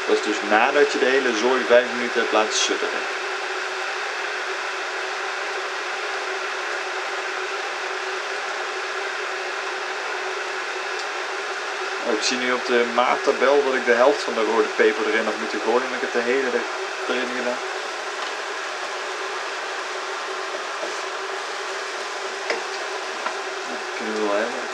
Dat 0.06 0.18
is 0.18 0.24
dus 0.24 0.36
nadat 0.48 0.92
je 0.92 0.98
de 0.98 1.04
hele 1.04 1.36
zooi 1.36 1.64
5 1.64 1.84
minuten 1.94 2.20
hebt 2.20 2.32
laten 2.32 2.58
sudderen. 2.58 3.18
Oh, 12.06 12.12
ik 12.16 12.22
zie 12.22 12.36
nu 12.36 12.52
op 12.52 12.66
de 12.66 12.84
maattabel 12.94 13.64
dat 13.64 13.74
ik 13.74 13.84
de 13.84 13.92
helft 13.92 14.22
van 14.22 14.34
de 14.34 14.44
rode 14.44 14.68
peper 14.76 15.06
erin 15.06 15.24
had 15.24 15.38
moeten 15.38 15.60
gooien 15.60 15.86
en 15.86 15.94
ik 15.94 16.00
heb 16.00 16.12
de 16.12 16.18
hele 16.18 16.50
er, 16.50 16.64
erin 17.08 17.28
gedaan. 17.36 17.58
Ja, 23.68 23.76
kunnen 23.96 24.14
we 24.14 24.20
wel 24.20 24.36
hebben. 24.36 24.64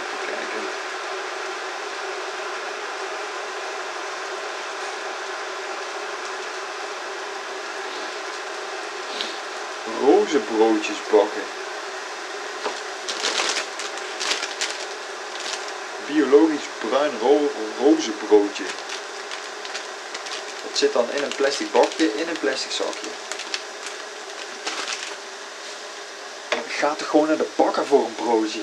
Even 0.00 0.18
kijken. 0.26 0.64
Rozenbroodjes 10.56 10.96
bakken. 11.10 11.42
Biologisch 16.06 16.66
bruin 16.78 17.12
ro 17.20 17.50
rozenbroodje. 17.80 18.64
Dat 20.62 20.78
zit 20.78 20.92
dan 20.92 21.10
in 21.10 21.22
een 21.22 21.34
plastic 21.36 21.72
bakje, 21.72 22.14
in 22.14 22.28
een 22.28 22.38
plastic 22.38 22.70
zakje. 22.70 23.10
Ga 26.68 26.94
toch 26.94 27.08
gewoon 27.08 27.26
naar 27.26 27.36
de 27.36 27.48
bakker 27.56 27.86
voor 27.86 28.04
een 28.04 28.14
broodje. 28.14 28.62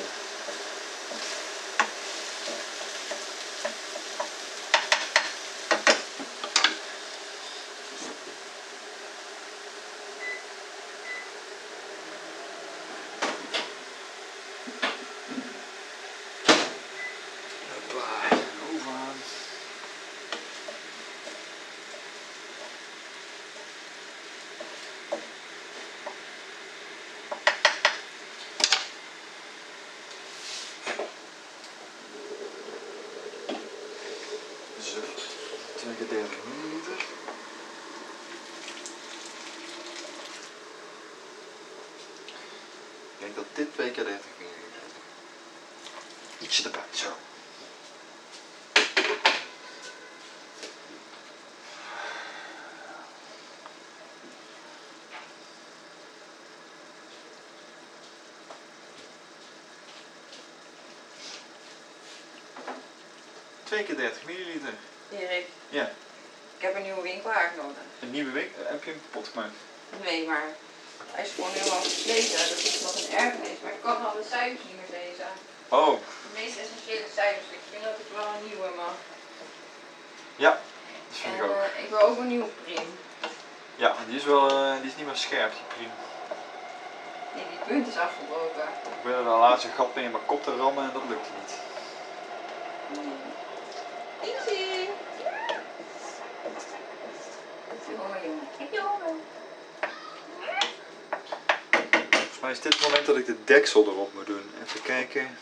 Hoppa, 17.74 18.38
oven 18.74 18.91
aan. 18.91 19.15
Zo, 34.82 35.00
twee 35.76 35.96
keer 35.96 36.08
30 36.08 36.38
milliliter. 36.46 36.94
Ik 43.13 43.20
denk 43.20 43.36
dat 43.36 43.46
dit 43.54 43.74
twee 43.74 43.91
keer 43.91 44.04
30 44.04 44.26
milliliter 44.38 44.82
is. 46.39 46.46
Ietsje 46.46 46.63
erbij, 46.63 46.82
zo. 46.91 47.08
Twee 63.74 63.86
keer 63.86 63.96
30 63.98 64.26
milliliter. 64.26 64.74
Erik, 65.12 65.46
Ja, 65.70 65.92
ik 66.58 66.62
heb 66.66 66.76
een 66.76 66.82
nieuwe 66.82 67.02
winkel 67.02 67.32
aangenomen. 67.32 67.76
een 68.00 68.12
nieuwe 68.12 68.32
week. 68.32 68.50
Heb 68.58 68.84
je 68.84 68.90
hem 68.92 69.02
kapot 69.12 69.28
gemaakt? 69.32 69.58
Nee, 70.04 70.28
maar 70.28 70.48
hij 71.12 71.24
is 71.24 71.32
gewoon 71.36 71.52
helemaal 71.52 71.82
versleten. 71.82 72.38
Dat 72.50 72.58
is 72.70 72.82
nog 72.82 72.96
een 72.96 73.18
erfenis. 73.24 73.58
Maar 73.64 73.72
ik 73.72 73.82
kan 73.82 74.06
al 74.06 74.14
de 74.22 74.26
cijfers 74.30 74.64
niet 74.68 74.78
meer 74.82 74.92
lezen. 75.00 75.30
Oh, 75.68 75.94
De 76.26 76.32
meest 76.40 76.58
essentiële 76.64 77.08
cijfers. 77.20 77.48
Ik 77.60 77.64
vind 77.72 77.84
dat 77.84 77.98
ik 78.04 78.10
wel 78.18 78.28
een 78.36 78.46
nieuwe 78.50 78.70
mag. 78.82 78.96
ja, 80.46 80.52
dat 81.10 81.18
vind 81.22 81.34
En 81.34 81.44
ik 81.44 81.50
ook. 81.50 81.56
eh, 81.58 81.84
ik 81.84 81.90
wil 81.90 82.00
ook 82.10 82.18
een 82.18 82.28
nieuwe 82.34 82.52
prim. 82.64 82.88
Ja, 83.76 83.96
die 84.08 84.16
is 84.22 84.24
wel, 84.24 84.44
eh, 84.50 84.76
die 84.82 84.90
is 84.92 84.96
niet 84.98 85.06
meer 85.06 85.22
scherp, 85.26 85.52
die 85.52 85.68
prima. 85.76 85.96
Nee, 87.36 87.46
die 87.52 87.62
punt 87.68 87.88
is 87.88 87.98
afgebroken. 88.08 88.68
Ik 88.98 89.04
ben 89.04 89.14
er 89.20 89.24
de 89.24 89.30
laatste 89.46 89.70
gat 89.78 89.96
mee 89.96 90.06
in 90.06 90.12
mijn 90.12 90.26
kop 90.26 90.44
te 90.44 90.56
rammen 90.56 90.84
en 90.84 90.94
dat 90.94 91.10
lukte 91.10 91.30
niet. 91.42 91.54
Jongen, 97.88 97.98
jongen. 97.98 98.24
Jongen. 98.24 98.43
Volgens 102.12 102.39
mij 102.42 102.52
is 102.52 102.62
dit 102.62 102.74
het 102.74 102.82
moment 102.82 103.06
dat 103.06 103.18
ik 103.18 103.26
de 103.26 103.44
deksel 103.44 103.84
erop 103.84 104.13
moet 104.13 104.26
doen. 104.26 104.52
Even 104.63 104.82
kijken. 104.82 105.38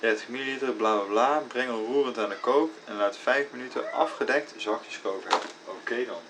...30 0.00 0.26
milliliter, 0.26 0.72
bla 0.72 0.96
bla 0.96 1.04
bla. 1.04 1.42
Breng 1.48 1.70
roerend 1.70 2.18
aan 2.18 2.28
de 2.28 2.36
kook 2.36 2.70
en 2.84 2.96
laat 2.96 3.16
5 3.16 3.46
minuten 3.50 3.92
afgedekt 3.92 4.52
zachtjes 4.56 5.00
koken. 5.00 5.38
Oké 5.64 6.04
dan. 6.04 6.20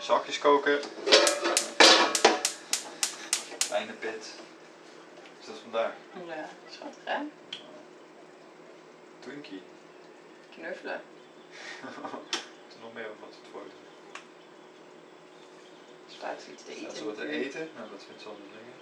Zachtjes 0.00 0.38
koken. 0.38 0.80
Kleine 3.66 3.92
pit. 3.92 4.34
Is 5.40 5.46
dat 5.46 5.56
vandaag? 5.62 5.92
Ja, 6.26 6.48
schattig 6.70 7.02
hè? 7.04 7.18
Twinkie. 9.24 9.62
Knuffelen. 10.50 11.00
Is 12.68 12.74
er 12.74 12.80
nog 12.80 12.92
meer 12.94 13.08
wat 13.20 13.28
het 13.28 13.52
is? 13.52 13.72
Staat 16.06 16.46
er 16.46 16.52
iets 16.52 16.62
te 16.62 16.70
eten? 16.70 16.82
Staat 16.82 16.96
ze 16.96 17.04
wat 17.04 17.16
te 17.16 17.28
eten? 17.28 17.68
Nou, 17.76 17.90
dat 17.90 18.04
vindt 18.04 18.22
ze 18.22 18.28
altijd 18.28 18.48
dingen. 18.48 18.74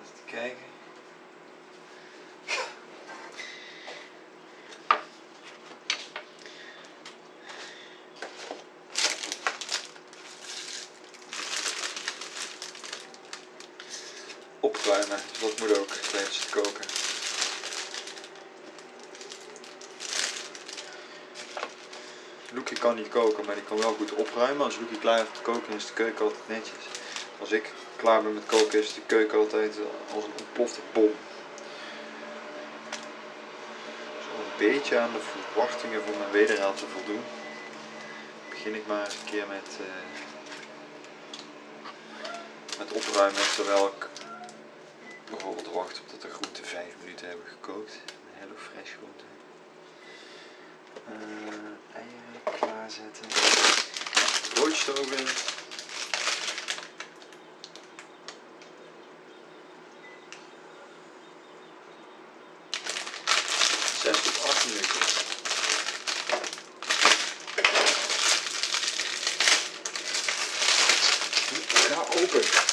Eens 0.00 0.10
te 0.10 0.24
kijken. 0.24 0.71
Dus 15.16 15.40
dat 15.40 15.58
moet 15.58 15.78
ook 15.78 15.88
tijdens 15.88 16.38
het 16.40 16.50
koken. 16.50 16.84
Loekie 22.54 22.78
kan 22.78 22.94
niet 22.94 23.08
koken, 23.08 23.44
maar 23.44 23.54
die 23.54 23.64
kan 23.64 23.78
wel 23.78 23.94
goed 23.94 24.14
opruimen. 24.14 24.64
Als 24.64 24.76
Loekie 24.78 24.98
klaar 24.98 25.18
is 25.18 25.28
met 25.32 25.42
koken, 25.42 25.74
is 25.74 25.86
de 25.86 25.92
keuken 25.92 26.24
altijd 26.24 26.48
netjes. 26.48 26.84
Als 27.38 27.52
ik 27.52 27.70
klaar 27.96 28.22
ben 28.22 28.34
met 28.34 28.46
koken, 28.46 28.78
is 28.78 28.94
de 28.94 29.00
keuken 29.06 29.38
altijd 29.38 29.78
als 30.14 30.24
een 30.24 30.32
ontplofte 30.38 30.80
bom. 30.92 31.14
Dus 34.16 34.26
om 34.34 34.40
een 34.40 34.70
beetje 34.72 34.98
aan 34.98 35.12
de 35.12 35.20
verwachtingen 35.20 36.02
van 36.04 36.18
mijn 36.18 36.30
wederhaal 36.30 36.74
te 36.74 36.86
voldoen, 36.92 37.24
begin 38.50 38.74
ik 38.74 38.86
maar 38.86 39.04
eens 39.04 39.14
een 39.14 39.30
keer 39.30 39.46
met, 39.48 39.78
eh, 39.78 39.86
met 42.78 42.92
opruimen 42.92 43.42
terwijl 43.54 43.86
ik 43.86 44.08
bijvoorbeeld 45.36 45.72
wacht 45.74 46.00
op 46.00 46.10
dat 46.10 46.22
de 46.22 46.30
groenten 46.30 46.64
5 46.64 46.84
minuten 47.02 47.28
hebben 47.28 47.46
gekookt. 47.46 47.92
Een 47.92 48.38
hele 48.38 48.54
fresh 48.56 48.92
groente. 48.96 49.24
Eh, 51.08 52.00
eieren 52.00 52.42
klaarzetten. 52.58 53.26
6 64.02 64.22
tot 64.22 64.44
8 64.48 64.64
minuten. 64.66 65.00
Ga 71.88 72.00
open. 72.20 72.70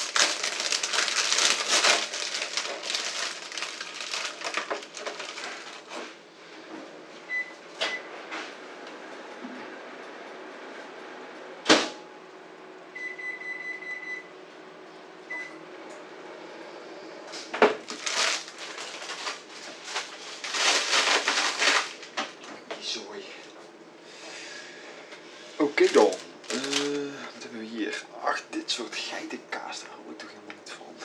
Zooi. 22.82 23.24
Oké 25.58 25.92
dan. 25.92 26.14
Eh, 26.48 26.58
wat 27.34 27.44
hebben 27.44 27.60
we 27.60 27.66
hier? 27.66 28.04
Ach, 28.24 28.42
dit 28.50 28.72
soort 28.72 28.96
geitenkaas, 28.96 29.80
daar 29.80 29.90
hou 29.90 30.12
ik 30.12 30.18
toch 30.18 30.30
helemaal 30.30 30.56
niet 30.64 30.72
van. 30.72 30.96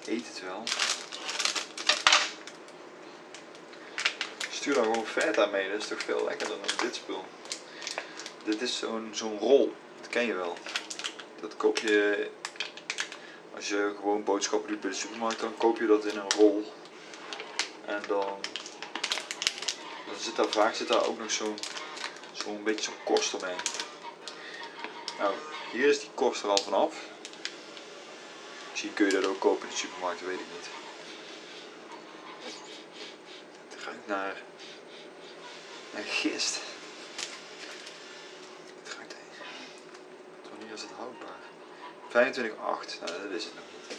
Ik 0.00 0.06
eet 0.06 0.26
het 0.26 0.40
wel. 0.40 0.62
Stuur 4.50 4.74
dan 4.74 4.96
gewoon 5.40 5.54
feta 5.54 5.58
mee, 5.58 5.70
dat 5.70 5.82
is 5.82 5.88
toch 5.88 6.02
veel 6.02 6.24
lekkerder 6.24 6.56
dan 6.56 6.86
dit 6.86 6.94
spul. 6.94 7.24
Dit 8.44 8.62
is 8.62 8.78
zo'n 8.78 9.10
zo'n 9.12 9.38
rol, 9.38 9.74
dat 10.00 10.08
ken 10.08 10.26
je 10.26 10.34
wel. 10.34 10.56
Dat 11.40 11.56
koop 11.56 11.78
je 11.78 12.30
als 13.54 13.68
je 13.68 13.94
gewoon 13.96 14.24
boodschappen 14.24 14.68
doet 14.68 14.80
bij 14.80 14.90
de 14.90 14.96
supermarkt, 14.96 15.40
dan 15.40 15.56
koop 15.56 15.78
je 15.78 15.86
dat 15.86 16.04
in 16.04 16.18
een 16.18 16.30
rol. 16.30 16.72
En 17.84 18.02
dan, 18.06 18.38
dan 20.06 20.18
zit 20.18 20.36
daar 20.36 20.48
vaak 20.48 20.74
zit 20.74 20.88
daar 20.88 21.06
ook 21.06 21.18
nog 21.18 21.30
zo'n 21.30 21.58
zo'n 22.32 22.64
beetje 22.64 22.84
zo'n 22.84 23.04
korst 23.04 23.34
omheen. 23.34 23.56
Nou, 25.18 25.34
hier 25.72 25.88
is 25.88 26.00
die 26.00 26.10
korst 26.14 26.42
er 26.42 26.48
al 26.48 26.58
vanaf. 26.58 26.94
Misschien 28.70 28.94
kun 28.94 29.06
je 29.06 29.12
dat 29.12 29.26
ook 29.26 29.40
kopen 29.40 29.62
in 29.62 29.70
de 29.70 29.76
supermarkt, 29.76 30.20
weet 30.20 30.40
ik 30.40 30.46
niet. 30.56 30.68
Het 33.68 33.84
ruikt 33.84 34.06
naar, 34.06 34.42
naar 35.92 36.02
gist. 36.02 36.58
Het 38.82 38.94
ruikt 38.94 39.14
Wanneer 40.50 40.74
is 40.74 40.82
het 40.82 40.90
houdbaar? 40.96 41.38
25,8. 42.08 42.98
Nou, 43.00 43.22
dat 43.22 43.30
is 43.30 43.44
het 43.44 43.54
nog 43.54 43.64
niet. 43.72 43.98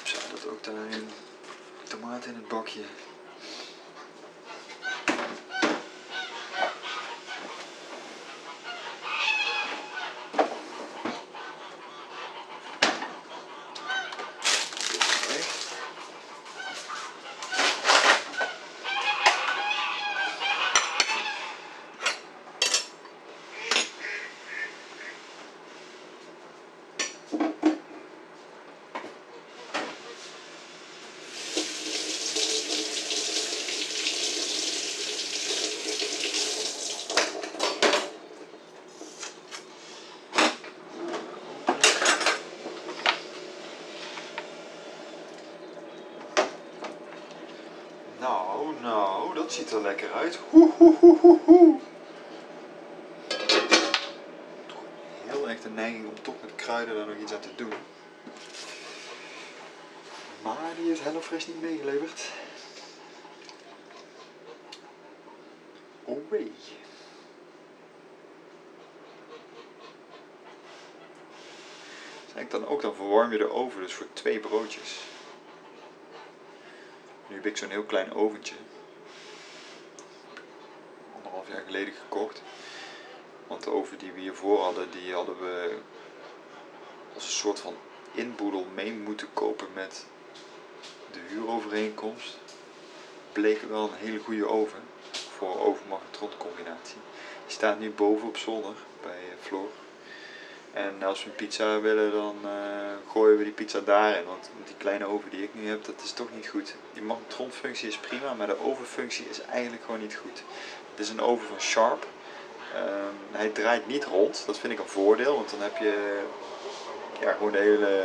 Ik 0.00 0.06
zou 0.06 0.22
dat 0.30 0.46
ook 0.46 0.64
daarin. 0.64 1.08
Tomaten 1.88 2.30
in 2.30 2.36
het 2.36 2.48
bakje. 2.48 2.82
Dit 14.90 15.02
is 15.02 15.26
weg. 15.28 15.46
Nou, 48.20 48.74
nou, 48.80 49.34
dat 49.34 49.47
ziet 49.58 49.72
er 49.72 49.80
lekker 49.80 50.12
uit. 50.12 50.38
Hoe, 50.50 50.70
hoe, 51.44 51.80
heel 55.24 55.48
erg 55.48 55.60
de 55.60 55.68
neiging 55.68 56.06
om 56.06 56.22
toch 56.22 56.34
met 56.40 56.54
kruiden 56.54 56.94
daar 56.94 57.06
nog 57.06 57.16
iets 57.16 57.32
aan 57.32 57.40
te 57.40 57.54
doen. 57.56 57.72
Maar 60.42 60.74
die 60.76 60.88
heeft 60.88 61.02
HelloFresh 61.02 61.46
niet 61.46 61.60
meegeleverd. 61.60 62.30
Oh 66.04 66.30
wee. 66.30 66.52
Zeg 72.34 72.48
dan 72.48 72.66
ook, 72.66 72.82
dan 72.82 72.94
verwarm 72.94 73.32
je 73.32 73.38
de 73.38 73.50
oven 73.50 73.80
dus 73.80 73.94
voor 73.94 74.06
twee 74.12 74.38
broodjes. 74.38 75.00
Nu 77.26 77.34
heb 77.34 77.46
ik 77.46 77.56
zo'n 77.56 77.70
heel 77.70 77.84
klein 77.84 78.12
oventje. 78.12 78.54
Jaar 81.50 81.62
geleden 81.66 81.94
gekocht. 81.94 82.42
Want 83.46 83.64
de 83.64 83.70
oven 83.70 83.98
die 83.98 84.12
we 84.12 84.20
hiervoor 84.20 84.62
hadden, 84.62 84.90
die 84.90 85.14
hadden 85.14 85.38
we 85.40 85.78
als 87.14 87.24
een 87.24 87.30
soort 87.30 87.60
van 87.60 87.74
inboedel 88.12 88.66
mee 88.74 88.92
moeten 88.92 89.28
kopen 89.32 89.66
met 89.74 90.06
de 91.12 91.20
huurovereenkomst. 91.28 92.38
Bleek 93.32 93.62
wel 93.62 93.82
een 93.82 93.98
hele 93.98 94.18
goede 94.18 94.46
oven 94.46 94.80
voor 95.10 95.60
oven-magnetron 95.60 96.30
combinatie. 96.38 96.96
Die 97.46 97.56
staat 97.56 97.78
nu 97.78 97.90
boven 97.90 98.28
op 98.28 98.36
zolder 98.36 98.74
bij 99.02 99.10
eh, 99.10 99.36
Floor. 99.40 99.68
En 100.72 101.02
als 101.02 101.24
we 101.24 101.30
een 101.30 101.36
pizza 101.36 101.80
willen, 101.80 102.12
dan 102.12 102.36
eh, 102.42 103.10
gooien 103.12 103.38
we 103.38 103.44
die 103.44 103.52
pizza 103.52 103.80
daarin. 103.80 104.24
Want 104.24 104.50
die 104.64 104.74
kleine 104.76 105.04
oven 105.06 105.30
die 105.30 105.42
ik 105.42 105.54
nu 105.54 105.68
heb, 105.68 105.84
dat 105.84 106.02
is 106.04 106.12
toch 106.12 106.28
niet 106.34 106.48
goed. 106.48 106.74
Die 106.92 107.02
magnetronfunctie 107.02 107.88
is 107.88 107.96
prima, 107.96 108.34
maar 108.34 108.46
de 108.46 108.64
ovenfunctie 108.64 109.28
is 109.28 109.40
eigenlijk 109.40 109.84
gewoon 109.84 110.00
niet 110.00 110.16
goed. 110.16 110.42
Het 110.98 111.06
is 111.06 111.12
een 111.12 111.20
oven 111.20 111.46
van 111.48 111.60
Sharp. 111.60 112.06
Ehm, 112.74 113.36
hij 113.38 113.48
draait 113.48 113.86
niet 113.86 114.04
rond, 114.04 114.42
dat 114.46 114.58
vind 114.58 114.72
ik 114.72 114.78
een 114.78 114.88
voordeel, 114.88 115.34
want 115.34 115.50
dan 115.50 115.60
heb 115.60 115.76
je 115.76 116.20
ja, 117.20 117.32
gewoon 117.32 117.52
de 117.52 117.58
hele 117.58 118.04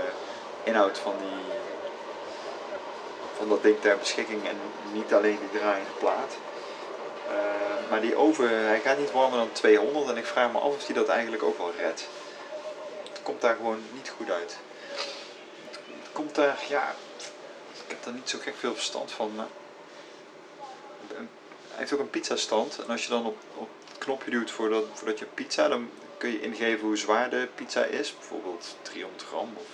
inhoud 0.63 0.97
van, 0.97 1.13
die, 1.19 1.43
van 3.37 3.49
dat 3.49 3.63
ding 3.63 3.81
ter 3.81 3.97
beschikking 3.97 4.47
en 4.47 4.57
niet 4.91 5.13
alleen 5.13 5.39
die 5.39 5.59
draaiende 5.59 5.91
plaat. 5.99 6.37
Ehm, 7.27 7.89
maar 7.89 8.01
die 8.01 8.15
oven, 8.15 8.49
hij 8.49 8.79
gaat 8.79 8.97
niet 8.97 9.11
warmer 9.11 9.37
dan 9.37 9.51
200 9.51 10.09
en 10.09 10.17
ik 10.17 10.25
vraag 10.25 10.51
me 10.51 10.57
af 10.59 10.75
of 10.75 10.85
hij 10.85 10.95
dat 10.95 11.07
eigenlijk 11.07 11.43
ook 11.43 11.57
wel 11.57 11.71
redt 11.77 12.07
het 13.13 13.21
komt 13.23 13.41
daar 13.41 13.55
gewoon 13.55 13.81
niet 13.93 14.13
goed 14.17 14.29
uit. 14.29 14.57
Het, 15.69 16.11
komt 16.11 16.35
daar, 16.35 16.63
ja, 16.69 16.95
ik 17.85 17.89
heb 17.89 18.03
daar 18.03 18.13
niet 18.13 18.29
zo 18.29 18.37
gek 18.41 18.55
veel 18.55 18.73
verstand 18.73 19.11
van, 19.11 19.35
maar 19.35 19.47
heeft 21.75 21.93
ook 21.93 21.99
een 21.99 22.09
pizzastand 22.09 22.79
en 22.79 22.89
als 22.89 23.03
je 23.03 23.09
dan 23.09 23.25
op, 23.25 23.37
op 23.55 23.69
het 23.87 23.97
knopje 23.97 24.31
duwt 24.31 24.51
voordat, 24.51 24.83
voordat 24.93 25.19
je 25.19 25.25
pizza, 25.25 25.67
dan 25.67 25.89
kun 26.17 26.31
je 26.31 26.41
ingeven 26.41 26.87
hoe 26.87 26.97
zwaar 26.97 27.29
de 27.29 27.47
pizza 27.55 27.83
is, 27.83 28.15
bijvoorbeeld 28.17 28.75
300 28.81 29.23
gram 29.23 29.53
of 29.57 29.67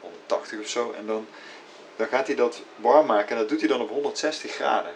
180 0.00 0.60
of 0.60 0.68
zo, 0.68 0.92
en 0.92 1.06
dan, 1.06 1.26
dan 1.96 2.06
gaat 2.06 2.26
hij 2.26 2.36
dat 2.36 2.62
warm 2.76 3.06
maken 3.06 3.30
en 3.30 3.38
dat 3.38 3.48
doet 3.48 3.60
hij 3.60 3.68
dan 3.68 3.80
op 3.80 3.88
160 3.88 4.52
graden. 4.52 4.94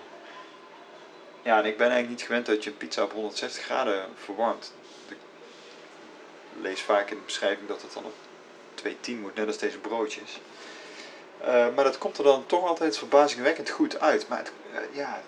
Ja, 1.43 1.59
en 1.59 1.64
ik 1.64 1.77
ben 1.77 1.87
eigenlijk 1.87 2.19
niet 2.19 2.27
gewend 2.27 2.47
dat 2.47 2.64
je 2.64 2.71
een 2.71 2.77
pizza 2.77 3.03
op 3.03 3.12
160 3.12 3.64
graden 3.64 4.05
verwarmt 4.25 4.73
lees 6.61 6.81
vaak 6.81 7.11
in 7.11 7.17
de 7.17 7.23
beschrijving 7.25 7.69
dat 7.69 7.83
het 7.83 7.93
dan 7.93 8.05
op 8.05 8.14
210 8.75 9.21
moet, 9.21 9.35
net 9.35 9.47
als 9.47 9.59
deze 9.59 9.79
broodjes. 9.79 10.41
Uh, 11.41 11.47
maar 11.47 11.85
dat 11.85 11.99
komt 11.99 12.19
er 12.19 12.25
dan 12.25 12.47
toch 12.47 12.67
altijd 12.67 12.99
verbazingwekkend 12.99 13.71
goed 13.71 14.01
uit. 14.01 14.29
Maar 14.29 14.38
het, 14.38 14.53
uh, 14.73 14.97
ja, 14.97 15.23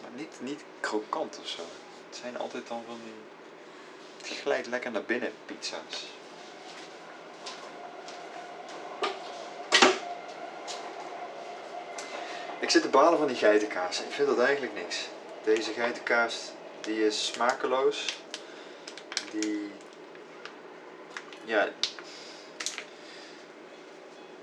maar 0.00 0.03
niet, 0.14 0.40
niet 0.40 0.64
krokant 0.80 1.38
of 1.40 1.48
zo. 1.48 1.62
Het 2.08 2.18
zijn 2.22 2.38
altijd 2.38 2.68
dan 2.68 2.82
van 2.86 3.00
die. 3.04 3.14
Het 4.16 4.38
glijdt 4.38 4.66
lekker 4.66 4.90
naar 4.90 5.02
binnen 5.02 5.32
pizza's. 5.46 6.06
Ik 12.58 12.70
zit 12.70 12.82
te 12.82 12.88
balen 12.88 13.18
van 13.18 13.26
die 13.26 13.36
geitenkaas. 13.36 14.00
Ik 14.00 14.10
vind 14.10 14.28
dat 14.28 14.38
eigenlijk 14.38 14.74
niks. 14.74 15.08
Deze 15.42 15.72
geitenkaas 15.72 16.52
die 16.80 17.06
is 17.06 17.26
smakeloos. 17.26 18.06
Die. 19.30 19.72
Ja. 21.44 21.68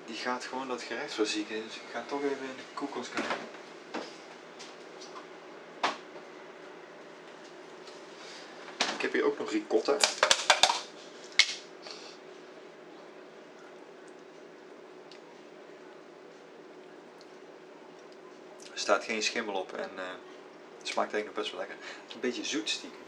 Die 0.06 0.16
gaat 0.16 0.46
gewoon 0.46 0.68
dat 0.68 0.82
gerecht 0.82 1.14
verzieken. 1.14 1.64
Dus 1.64 1.76
ik 1.76 1.82
ga 1.92 2.04
toch 2.08 2.20
even 2.20 2.32
in 2.32 2.56
de 2.56 2.64
koelkast 2.74 3.12
kijken. 3.14 3.60
Ik 8.96 9.08
heb 9.08 9.14
hier 9.14 9.26
ook 9.26 9.40
nog 9.40 9.41
ricotta. 9.52 9.94
Er 18.74 18.80
staat 18.88 19.04
geen 19.04 19.24
schimmel 19.24 19.56
op 19.56 19.74
en 19.74 19.90
eh, 19.96 20.04
het 20.78 20.88
smaakt 20.88 21.14
eigenlijk 21.14 21.26
nog 21.26 21.36
best 21.36 21.52
wel 21.52 21.60
lekker. 21.60 21.78
Het 21.78 22.08
is 22.08 22.14
een 22.14 22.20
beetje 22.20 22.46
zoet 22.46 22.70
stiekem. 22.70 23.00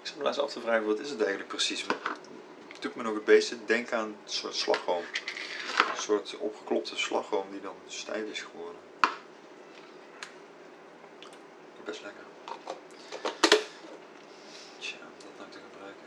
Ik 0.00 0.08
zat 0.08 0.16
me 0.16 0.22
laatst 0.22 0.40
af 0.40 0.52
te 0.52 0.60
vragen, 0.60 0.86
wat 0.86 0.98
is 0.98 1.10
het 1.10 1.18
eigenlijk 1.18 1.48
precies? 1.48 1.86
Het 2.72 2.82
doet 2.82 2.94
me 2.94 3.02
nog 3.02 3.14
het 3.14 3.24
beetje 3.24 3.56
denken 3.64 3.98
aan 3.98 4.04
een 4.04 4.16
soort 4.24 4.54
slagroom. 4.54 5.04
Een 5.94 6.02
soort 6.02 6.36
opgeklopte 6.38 6.96
slagroom 6.96 7.50
die 7.50 7.60
dan 7.60 7.74
stijf 7.86 8.30
is 8.30 8.40
geworden. 8.40 8.80
Best 11.84 12.02
lekker. 12.02 12.24
Tja, 14.78 14.96
om 15.00 15.18
dat 15.18 15.38
nou 15.38 15.50
te 15.50 15.58
gebruiken. 15.70 16.06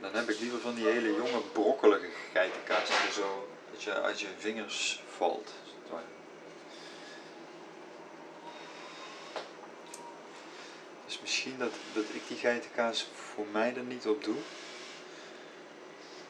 Dan 0.00 0.14
heb 0.14 0.30
ik 0.30 0.40
liever 0.40 0.60
van 0.60 0.74
die 0.74 0.86
hele 0.86 1.14
jonge 1.14 1.40
brokkelige 1.52 2.08
geitenkaas 2.32 2.86
die 2.86 2.96
er 2.96 3.12
zo 3.12 3.48
dat 3.72 3.75
uit 3.94 4.20
je 4.20 4.26
vingers 4.38 5.02
valt. 5.16 5.52
als. 5.90 6.02
Dus 11.06 11.20
misschien 11.20 11.58
dat, 11.58 11.72
dat 11.94 12.04
ik 12.12 12.22
die 12.28 12.36
geitenkaas 12.36 13.08
voor 13.14 13.46
mij 13.52 13.76
er 13.76 13.82
niet 13.82 14.06
op 14.06 14.24
doe. 14.24 14.36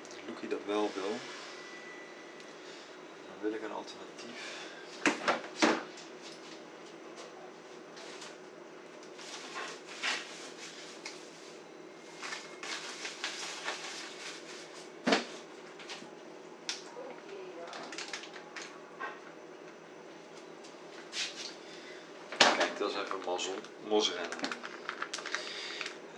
Dat 0.09 0.19
Loekie 0.27 0.49
dat 0.49 0.65
wel 0.67 0.91
wil. 0.95 1.11
Dan 3.27 3.41
wil 3.41 3.53
ik 3.53 3.63
een 3.63 3.73
alternatief. 3.73 4.65
Kijk, 22.37 22.79
dat 22.79 22.91
is 22.91 22.97
even 22.97 23.21
mazzel. 23.27 23.55
Mozzarella. 23.89 24.37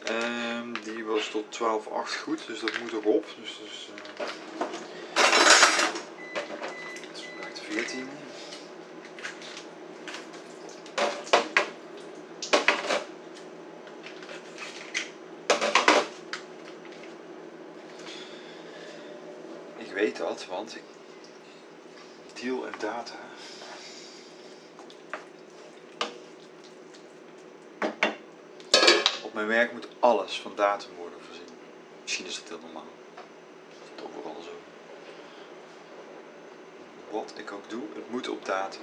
Ehm, 0.04 0.72
die 0.82 1.04
was 1.04 1.28
tot 1.28 1.47
12,8 1.58 1.62
goed, 2.22 2.46
dus 2.46 2.60
dat 2.60 2.78
moet 2.78 2.94
ook 2.94 3.06
op. 3.06 3.26
Dus, 3.40 3.58
dus 3.62 3.90
dat 6.32 7.16
is 7.16 7.22
vandaag 7.22 7.52
de 7.54 7.60
14. 7.60 8.08
Ik 19.76 19.92
weet 19.92 20.16
dat, 20.16 20.46
want 20.46 20.76
ik 20.76 20.82
deal 22.40 22.66
en 22.66 22.72
data. 22.78 23.14
Op 29.22 29.34
mijn 29.34 29.46
werk 29.46 29.72
moet 29.72 29.88
alles 29.98 30.40
van 30.40 30.52
datum 30.54 30.94
worden 30.96 31.07
is 32.28 32.38
dat 32.38 32.48
heel 32.48 32.58
normaal. 32.62 32.90
Dat 33.14 33.78
is 33.84 33.90
het 33.94 34.04
overal 34.04 34.42
zo. 34.42 34.50
Wat 37.10 37.32
ik 37.36 37.52
ook 37.52 37.70
doe, 37.70 37.82
het 37.94 38.10
moet 38.10 38.28
op 38.28 38.44
datum. 38.44 38.82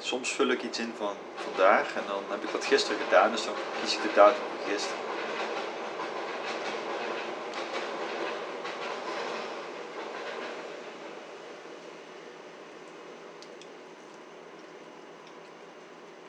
Soms 0.00 0.32
vul 0.32 0.48
ik 0.48 0.62
iets 0.62 0.78
in 0.78 0.92
van 0.96 1.16
vandaag 1.34 1.94
en 1.94 2.02
dan 2.06 2.22
heb 2.28 2.44
ik 2.44 2.52
dat 2.52 2.64
gisteren 2.64 3.00
gedaan, 3.04 3.30
dus 3.30 3.44
dan 3.44 3.54
kies 3.80 3.94
ik 3.94 4.02
de 4.02 4.12
datum 4.14 4.42
van 4.48 4.72
gisteren. 4.72 5.06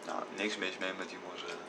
Nou, 0.05 0.21
niks 0.35 0.57
mis 0.57 0.77
mee 0.77 0.93
met 0.97 1.09
die 1.09 1.17
mozzarella. 1.29 1.67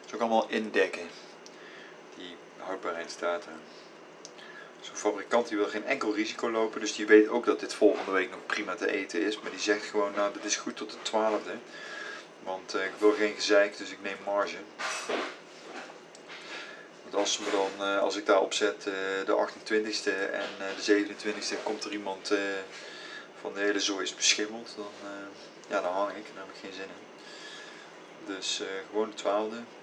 Het 0.00 0.06
is 0.06 0.11
ook 0.11 0.11
allemaal 0.22 0.48
indekken, 0.48 1.08
die 2.16 2.36
houdbaarheidsdata. 2.56 3.50
Zo'n 4.80 4.96
fabrikant 4.96 5.48
die 5.48 5.56
wil 5.56 5.68
geen 5.68 5.86
enkel 5.86 6.14
risico 6.14 6.50
lopen, 6.50 6.80
dus 6.80 6.94
die 6.94 7.06
weet 7.06 7.28
ook 7.28 7.44
dat 7.44 7.60
dit 7.60 7.74
volgende 7.74 8.10
week 8.10 8.30
nog 8.30 8.46
prima 8.46 8.74
te 8.74 8.90
eten 8.90 9.20
is. 9.20 9.40
Maar 9.40 9.50
die 9.50 9.60
zegt 9.60 9.84
gewoon, 9.84 10.12
nou 10.14 10.32
dit 10.32 10.44
is 10.44 10.56
goed 10.56 10.76
tot 10.76 10.90
de 10.90 11.10
12e. 11.10 11.58
Want 12.42 12.74
eh, 12.74 12.84
ik 12.84 12.92
wil 12.98 13.12
geen 13.12 13.34
gezeik, 13.34 13.76
dus 13.76 13.90
ik 13.90 14.02
neem 14.02 14.16
marge. 14.24 14.56
Want 17.02 17.14
als, 17.14 17.32
ze 17.32 17.42
dan, 17.50 17.86
eh, 17.86 17.98
als 17.98 18.16
ik 18.16 18.26
daarop 18.26 18.52
zet 18.52 18.86
eh, 18.86 18.92
de 19.26 19.32
28e 19.32 20.30
en 20.32 20.48
de 20.76 20.82
27e 20.82 21.62
komt 21.62 21.84
er 21.84 21.92
iemand 21.92 22.32
van 23.40 23.54
de 23.54 23.60
hele 23.60 23.80
zooi 23.80 24.02
is 24.02 24.14
beschimmeld, 24.14 24.72
dan, 24.76 24.92
ja, 25.68 25.80
dan 25.80 25.92
hang 25.92 26.10
ik 26.10 26.24
daar 26.34 26.44
heb 26.44 26.54
ik 26.54 26.60
geen 26.60 26.72
zin 26.72 26.82
in. 26.82 27.10
Dus 28.34 28.62
gewoon 28.90 29.12
de 29.16 29.22
12e. 29.22 29.81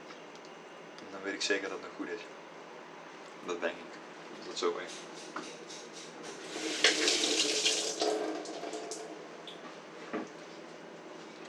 Dan 1.21 1.23
weet 1.23 1.33
ik 1.33 1.41
zeker 1.41 1.69
dat 1.69 1.77
het 1.81 1.89
goed 1.95 2.09
is. 2.09 2.21
Dat 3.45 3.61
denk 3.61 3.73
ik. 3.73 3.93
Dat 4.39 4.47
het 4.47 4.57
zo 4.57 4.77
is. 4.85 4.91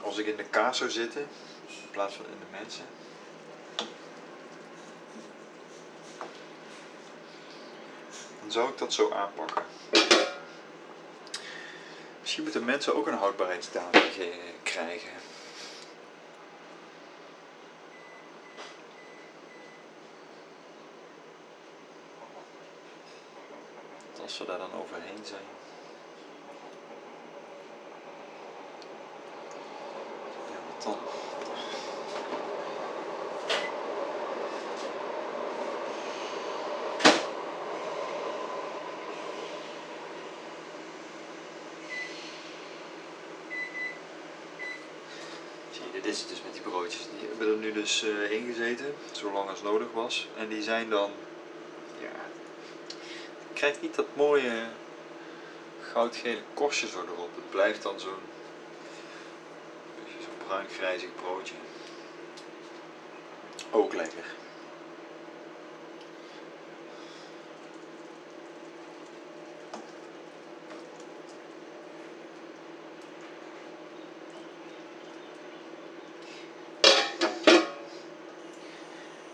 Als 0.01 0.17
ik 0.17 0.25
in 0.25 0.35
de 0.35 0.43
kaas 0.43 0.77
zou 0.77 0.89
zitten, 0.89 1.21
in 1.67 1.89
plaats 1.91 2.15
van 2.15 2.25
in 2.25 2.39
de 2.39 2.57
mensen. 2.57 2.85
Dan 8.41 8.51
zou 8.51 8.69
ik 8.69 8.77
dat 8.77 8.93
zo 8.93 9.11
aanpakken. 9.11 9.63
Misschien 12.21 12.43
moeten 12.43 12.65
mensen 12.65 12.95
ook 12.95 13.07
een 13.07 13.13
houdbaarheidsdatum 13.17 14.01
ge- 14.01 14.39
krijgen. 14.63 15.11
We 24.41 24.47
daar 24.47 24.57
dan 24.57 24.79
overheen 24.81 25.25
zijn. 25.25 25.41
Ja, 30.49 30.57
wat 30.67 30.83
dan? 30.83 30.97
Dit 45.91 46.05
is 46.05 46.19
het 46.19 46.29
dus 46.29 46.41
met 46.43 46.53
die 46.53 46.61
broodjes. 46.61 47.01
Die 47.19 47.27
hebben 47.29 47.47
er 47.47 47.57
nu 47.57 47.71
dus 47.71 48.03
eh 48.03 48.31
ingezeten, 48.31 48.93
zolang 49.11 49.49
als 49.49 49.61
nodig 49.61 49.91
was. 49.93 50.27
En 50.37 50.47
die 50.47 50.61
zijn 50.61 50.89
dan, 50.89 51.11
krijgt 53.61 53.81
niet 53.81 53.95
dat 53.95 54.15
mooie 54.15 54.67
goudgele 55.81 56.41
korstje 56.53 56.87
zo 56.87 57.01
erop. 57.01 57.35
Het 57.35 57.49
blijft 57.49 57.83
dan 57.83 57.99
zo'n, 57.99 58.23
zo'n 60.19 60.47
bruin-grijzig 60.47 61.09
broodje. 61.15 61.53
Ook 63.71 63.93
lekker. 63.93 64.25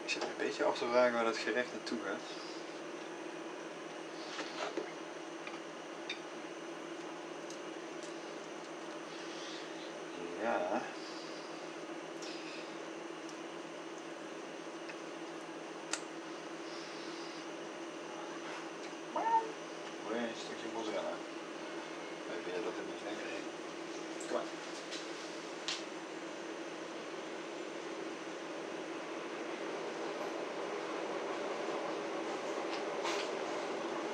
Ik 0.04 0.14
zit 0.14 0.24
een 0.24 0.30
beetje 0.38 0.64
af 0.64 0.78
te 0.78 0.86
vragen 0.92 1.14
waar 1.14 1.24
dat 1.24 1.38
gerecht 1.38 1.72
naartoe 1.74 2.00
gaat. 2.06 2.48
Ja. 10.42 10.82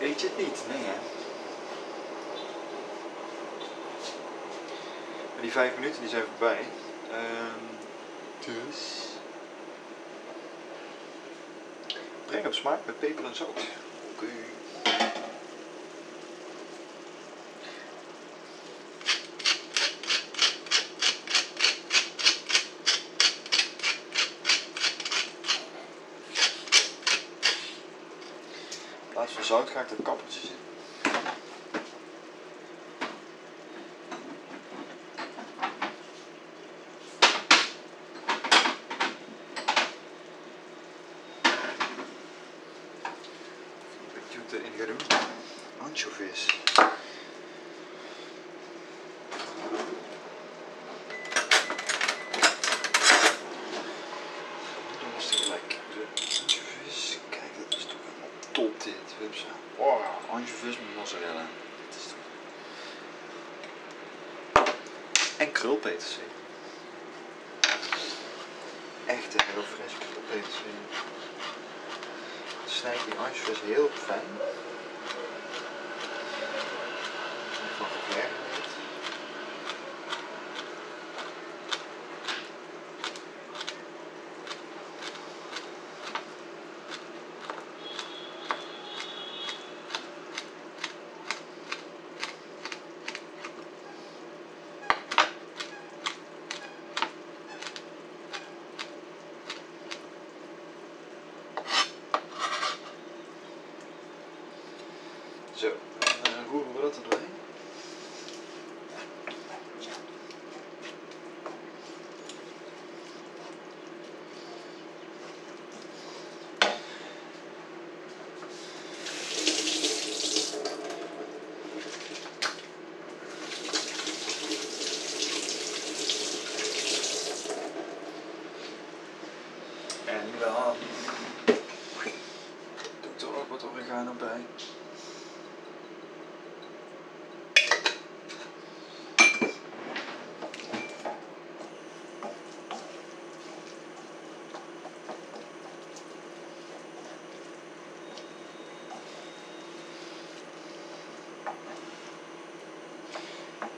vergeet 0.03 0.21
je 0.21 0.27
het 0.27 0.37
niet. 0.37 0.63
Nee 0.67 0.83
hè. 0.83 0.97
Maar 5.32 5.32
die 5.43 5.51
vijf 5.51 5.75
minuten 5.75 6.01
die 6.01 6.09
zijn 6.09 6.23
voorbij. 6.23 6.65
Ehm, 7.11 7.65
dus... 8.45 9.01
Breng 12.25 12.45
op 12.45 12.53
smaak 12.53 12.79
met 12.85 12.99
peper 12.99 13.25
en 13.25 13.35
zout. 13.35 13.47
Oké. 14.13 14.25
In 29.01 29.09
plaats 29.09 29.33
van 29.33 29.43
zout 29.43 29.69
ga 29.69 29.81
ik 29.81 29.89
er 29.89 29.95
kappertjes 30.03 30.43
in. 30.43 30.72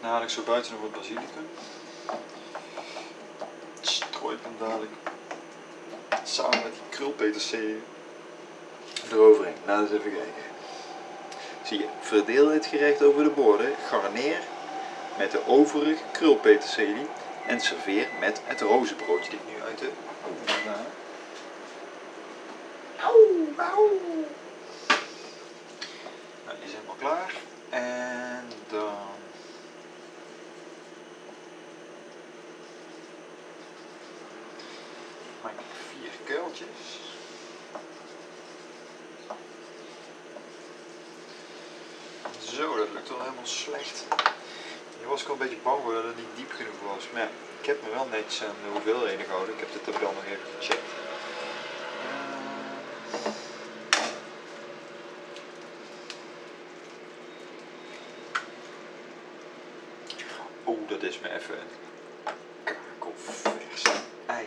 Dan 0.06 0.14
haal 0.14 0.24
ik 0.24 0.30
zo 0.30 0.42
buiten 0.42 0.72
nog 0.72 0.82
wat 0.82 0.92
basilicum. 0.92 1.50
Strooi 3.82 4.36
ik 4.36 4.42
hem 4.44 4.56
dadelijk 4.60 4.92
samen 6.24 6.64
met 6.64 6.74
die 6.74 6.82
krulpeterselie 6.90 7.82
eroverheen. 9.12 9.56
Nou, 9.66 9.82
eens 9.82 9.92
even 9.92 10.12
kijken. 10.12 10.44
Zie 11.64 11.80
je, 11.80 11.86
verdeel 12.00 12.48
dit 12.48 12.66
gerecht 12.66 13.04
over 13.04 13.24
de 13.24 13.30
borden, 13.30 13.76
garneer 13.88 14.40
met 15.18 15.32
de 15.32 15.48
overige 15.48 16.04
krulpeterselie 16.12 17.08
en 17.48 17.62
serveer 17.62 18.08
met 18.20 18.42
het 18.44 18.62
rozenbroodje 18.62 19.30
dit 19.30 19.48
nu 19.48 19.64
uit 19.64 19.80
de 19.80 19.92
oven 20.26 20.72
haal. 20.72 20.86
Auw, 23.00 23.66
auw. 23.66 23.90
Nou, 26.46 26.58
die 26.58 26.68
is 26.68 26.74
helemaal 26.74 26.96
klaar. 27.00 27.34
En 27.70 28.52
dan 28.68 28.94
maak 35.42 35.54
ik 35.54 35.66
vier 35.90 36.36
kuiltjes. 36.36 36.68
Zo, 42.40 42.76
dat 42.76 42.88
lukt 42.94 43.10
wel 43.10 43.20
helemaal 43.20 43.46
slecht. 43.46 44.06
Nu 45.02 45.08
was 45.08 45.22
ik 45.22 45.28
al 45.28 45.34
een 45.34 45.40
beetje 45.40 45.58
bang 45.64 45.82
voor 45.84 45.94
dat 45.94 46.04
het 46.04 46.16
niet 46.18 46.36
diep 46.36 46.52
genoeg 46.52 46.96
was. 46.96 47.04
Maar 47.12 47.22
ja, 47.22 47.30
ik 47.60 47.66
heb 47.66 47.82
me 47.84 47.90
wel 47.90 48.08
netjes 48.12 48.44
aan 48.44 48.56
de 48.64 48.72
hoeveelheden 48.72 49.26
gehouden. 49.26 49.54
Ik 49.54 49.60
heb 49.60 49.74
de 49.74 49.92
tabel 49.92 50.14
nog 50.14 50.26
even 50.26 50.50
gecheckt. 50.60 50.92
Oh, 60.64 60.75
dat 60.88 61.04
is 61.04 61.20
me 61.20 61.30
even 61.34 61.58
een 61.60 61.68
kakelvers 62.64 63.84
ei. 64.26 64.46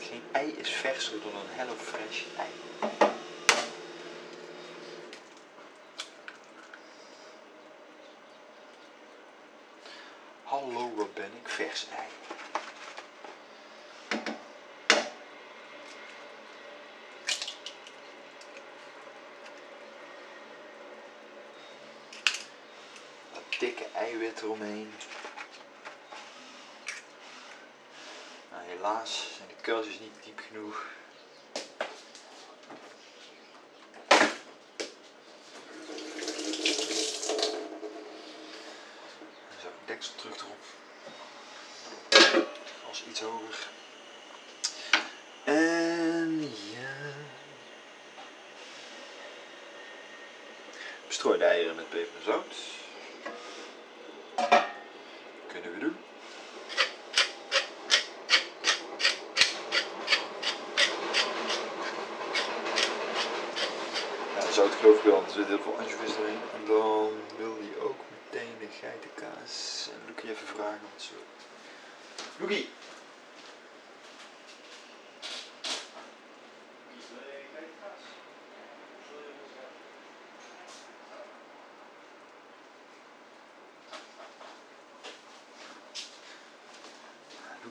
Geen 0.00 0.22
ei 0.32 0.50
is 0.50 0.68
verser 0.68 1.20
dan 1.20 1.40
een 1.40 1.56
Hello 1.56 1.74
Fresh 1.74 2.24
ei. 2.38 2.48
Hallo, 10.44 10.94
wat 10.94 11.14
ben 11.14 11.30
ik? 11.42 11.48
Vers 11.48 11.86
ei. 11.98 12.06
Dat 23.32 24.01
eiwit 24.12 24.42
eromheen. 24.42 24.92
Nou, 28.50 28.62
helaas 28.66 29.26
zijn 29.36 29.48
de 29.48 29.54
kuiltjes 29.60 29.98
niet 29.98 30.24
diep 30.24 30.40
genoeg. 30.48 30.86
Zo, 39.60 39.68
deksel 39.84 40.14
terug 40.14 40.36
erop. 40.36 40.64
Als 42.88 43.04
iets 43.08 43.20
hoger. 43.20 43.68
En 45.44 46.40
ja. 46.72 47.14
Bestrooi 51.06 51.38
de 51.38 51.44
eieren 51.44 51.76
met 51.76 51.88
peper 51.88 52.16
en 52.16 52.24
zout. 52.24 52.81
Dus 65.34 65.46
dit 65.46 65.60
voor 65.60 65.62
veel 65.62 65.78
anchovies 65.78 66.16
erin. 66.16 66.40
En 66.54 66.64
dan 66.66 67.10
wil 67.36 67.56
hij 67.60 67.82
ook 67.82 68.00
meteen 68.10 68.58
de 68.58 68.68
geitenkaas. 68.80 69.88
En 69.92 70.00
Luki 70.06 70.30
even 70.30 70.46
vragen 70.46 70.80
wat 70.92 71.02
ze 71.02 71.10
wil. 71.12 71.24
Loekie! 72.38 72.68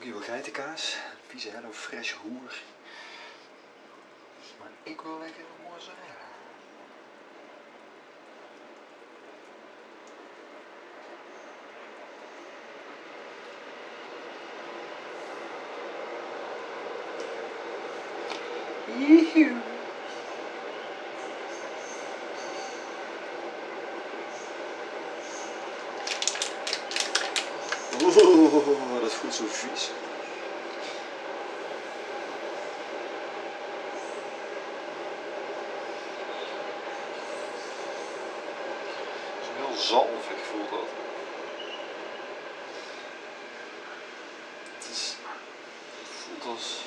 Wil 0.02 0.20
geitenkaas. 0.20 0.94
Een 0.94 1.18
vieze 1.28 1.50
Hello 1.50 1.72
Fresh 1.72 2.12
hoer. 2.12 2.52
Joehoe. 18.98 19.60
Oh, 28.04 29.00
dat 29.00 29.12
voelt 29.14 29.34
zo 29.34 29.44
vies. 29.46 29.90
Het 39.38 39.42
is 39.42 39.48
heel 39.56 39.76
zalvig 39.76 40.38
voelt 40.50 40.70
dat. 40.70 40.88
Het 44.74 44.88
is, 44.90 45.14
het 45.98 46.08
voelt 46.08 46.56
als, 46.56 46.80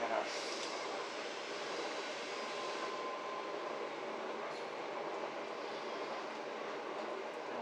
ja. 0.00 0.06
Ja, 0.08 0.18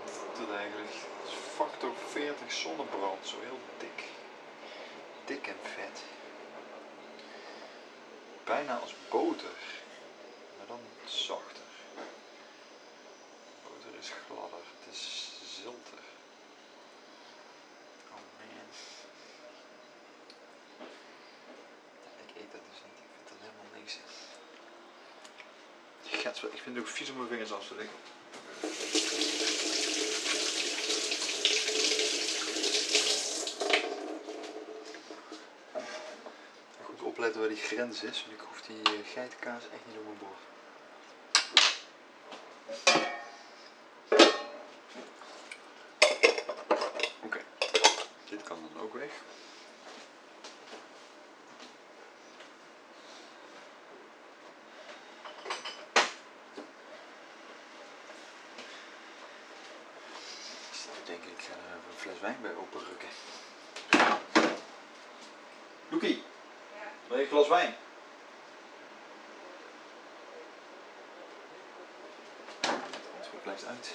Wat 0.02 0.10
voelt 0.12 0.38
het 0.48 0.56
eigenlijk? 0.56 0.90
Het 0.90 1.28
is 1.28 1.34
factor 1.56 1.90
40 2.08 2.52
zonnebrand, 2.52 3.26
zo 3.26 3.36
heel 3.40 3.58
dik. 3.78 4.04
Dik 5.24 5.46
en 5.46 5.56
vet. 5.62 6.02
Bijna 8.44 8.78
als 8.78 8.94
boter, 9.10 9.58
maar 10.58 10.66
dan 10.66 10.80
zachter. 11.04 11.64
Boter 13.62 13.98
is 13.98 14.10
gladder, 14.26 14.64
het 14.78 14.94
is 14.94 15.30
zilter. 15.62 16.04
Oh 18.10 18.24
man. 18.38 18.68
Ik 22.26 22.42
eet 22.42 22.52
dat 22.52 22.60
dus 22.70 22.80
niet, 22.84 22.98
ik 23.04 23.10
vind 23.16 23.28
dat 23.28 23.38
helemaal 23.40 23.70
niks. 23.78 23.98
Ik 26.26 26.32
vind 26.32 26.76
het 26.76 26.78
ook 26.78 26.86
vies 26.86 27.10
om 27.10 27.16
mijn 27.16 27.28
vingers 27.28 27.52
af 27.52 27.66
te 27.66 27.74
leggen. 27.74 27.96
Goed 36.84 37.02
opletten 37.02 37.40
waar 37.40 37.48
die 37.48 37.58
grens 37.58 38.02
is, 38.02 38.24
want 38.26 38.40
ik 38.40 38.46
hoef 38.48 38.60
die 38.60 38.82
eh, 38.82 39.12
geitenkaas 39.12 39.62
echt 39.62 39.86
niet 39.86 39.96
op 39.96 40.04
mijn 40.04 40.18
bord. 40.18 40.38
Oké, 47.20 47.40
dit 48.28 48.42
kan 48.42 48.58
dan 48.72 48.82
ook 48.82 48.94
weg. 48.94 49.10
Ik 61.26 61.42
ga 61.42 61.52
er 61.52 61.58
even 61.58 61.90
een 61.90 61.96
fles 61.96 62.20
wijn 62.20 62.38
bij 62.42 62.54
openrukken. 62.54 63.08
Loekie, 65.88 66.22
wil 67.08 67.16
je 67.16 67.22
een 67.22 67.28
glas 67.28 67.48
wijn? 67.48 67.74
Het 72.60 72.70
antwoord 73.18 73.42
blijft 73.42 73.66
uit. 73.66 73.94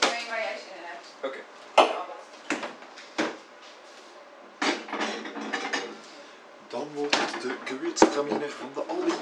Doe 0.00 0.10
mee 0.10 0.26
waar 0.28 0.40
jij 0.40 0.56
zin 0.58 0.76
in 0.76 0.82
hebt. 0.84 1.06
Oké. 1.20 1.38
Dan 6.68 6.88
wordt 6.94 7.16
gewürztraminer 7.98 8.50
van 8.50 8.70
de 8.74 8.82
Aldi. 8.86 9.12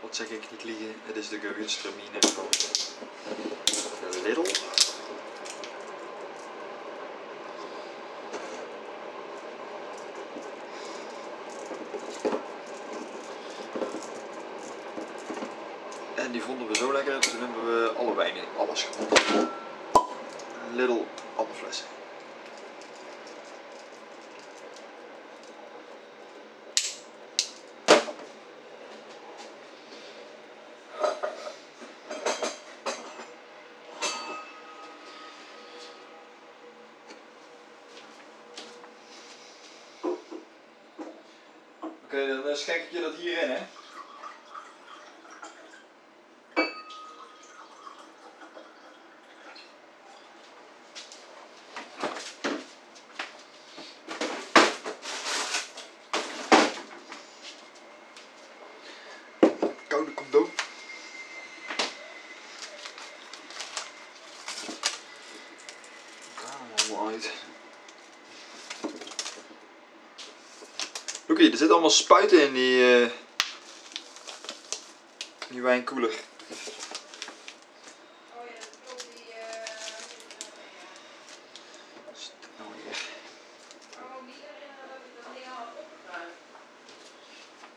Wat 0.00 0.16
zeg 0.16 0.28
ik 0.28 0.50
niet 0.50 0.64
liegen, 0.64 0.94
het 1.04 1.16
is 1.16 1.28
de 1.28 1.38
gewürztraminer 1.38 2.28
van 2.34 2.46
de 4.10 4.20
Lidl. 4.22 4.42
En 16.14 16.32
die 16.32 16.42
vonden 16.42 16.68
we 16.68 16.76
zo 16.76 16.92
lekker, 16.92 17.18
toen 17.20 17.40
hebben 17.40 17.64
we 17.64 17.92
alle 17.98 18.14
wijnen, 18.14 18.44
alles 18.58 18.82
gekocht. 18.82 19.22
Lidl, 20.72 21.04
alle 21.36 21.48
flessen. 21.58 21.86
Oké, 41.80 42.07
dan 42.26 42.48
eh, 42.48 42.54
schenk 42.54 42.82
ik 42.82 42.90
je 42.90 43.00
dat 43.00 43.14
hierin, 43.14 43.50
hè? 43.50 43.58
Koude 59.86 60.14
condoom. 60.14 60.50
Daar 66.36 66.88
allemaal 66.88 67.08
uit. 67.08 67.32
Loekie, 71.26 71.47
er 71.47 71.47
zitten 71.58 71.70
allemaal 71.70 71.90
spuiten 71.90 72.40
in 72.42 72.52
die, 72.52 73.02
eh 73.04 73.10
die 75.48 75.62
wijnkoeler. 75.62 76.08
Oh 76.10 76.14
ja, 78.46 78.58
dat 78.60 78.68
klopt 78.86 79.06
die. 79.14 79.32
eh, 79.32 79.70
Wat 82.06 82.16
is 82.16 82.30
dit 82.40 82.50
nou 82.58 82.70
weer? 82.84 82.98
Oh, 84.02 84.26
niet 84.26 84.42
herinneren 84.48 84.88
dat 84.92 85.00
ik 85.08 85.12
dat 85.22 85.32
ding 85.34 85.46
al 85.46 85.56
had 85.64 85.72
opgeruimd. 85.84 86.36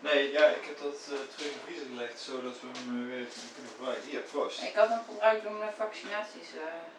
Nee, 0.08 0.32
ja, 0.32 0.46
ik 0.60 0.66
heb 0.70 0.78
dat 0.82 0.96
eh, 0.96 1.20
terug 1.36 1.52
in 1.52 1.58
de 1.58 1.64
vriezer 1.66 1.88
gelegd 1.94 2.20
zodat 2.30 2.56
we 2.62 2.68
hem 2.78 2.90
eh, 3.02 3.08
weer 3.12 3.28
kunnen 3.56 3.72
gebruiken. 3.76 4.10
Hier, 4.10 4.22
proost. 4.32 4.62
Ik 4.62 4.76
had 4.82 4.90
hem 4.90 5.04
gebruikt 5.10 5.46
om 5.46 5.58
mijn 5.58 5.78
vaccinaties 5.86 6.50
eh, 6.66 6.91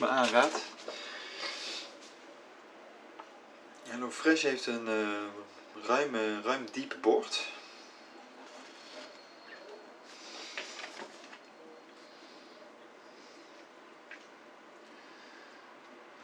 me 0.00 0.08
aanraadt. 0.08 0.64
HelloFresh 3.88 4.42
heeft 4.42 4.66
een 4.66 4.88
eh, 4.88 4.94
uh, 4.94 5.86
ruim, 5.86 6.42
ruim 6.42 6.66
diep 6.72 6.96
bord. 7.00 7.46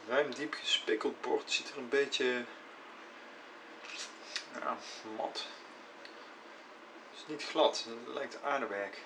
Ruim 0.07 0.33
diep 0.33 0.53
gespikkeld 0.53 1.21
bord 1.21 1.51
ziet 1.51 1.69
er 1.69 1.77
een 1.77 1.89
beetje 1.89 2.45
mat. 5.17 5.45
Het 7.09 7.19
is 7.19 7.23
niet 7.27 7.43
glad, 7.43 7.85
het 7.87 8.13
lijkt 8.13 8.43
aardewerk. 8.43 9.01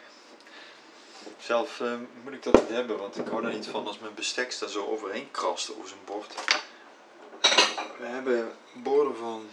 Zelf 1.40 1.80
eh, 1.80 1.94
moet 2.24 2.34
ik 2.34 2.44
dat 2.44 2.54
niet 2.54 2.70
hebben, 2.70 2.98
want 2.98 3.18
ik 3.18 3.28
hou 3.28 3.46
er 3.46 3.54
niet 3.54 3.68
van 3.68 3.88
als 3.88 4.00
mijn 4.00 4.14
bestek 4.14 4.60
daar 4.60 4.70
zo 4.70 4.86
overheen 4.86 5.32
krast 5.32 5.76
over 5.76 5.88
zijn 5.88 6.00
bord. 6.06 6.36
We 8.00 8.06
hebben 8.06 8.56
borden 8.74 9.18
van, 9.18 9.50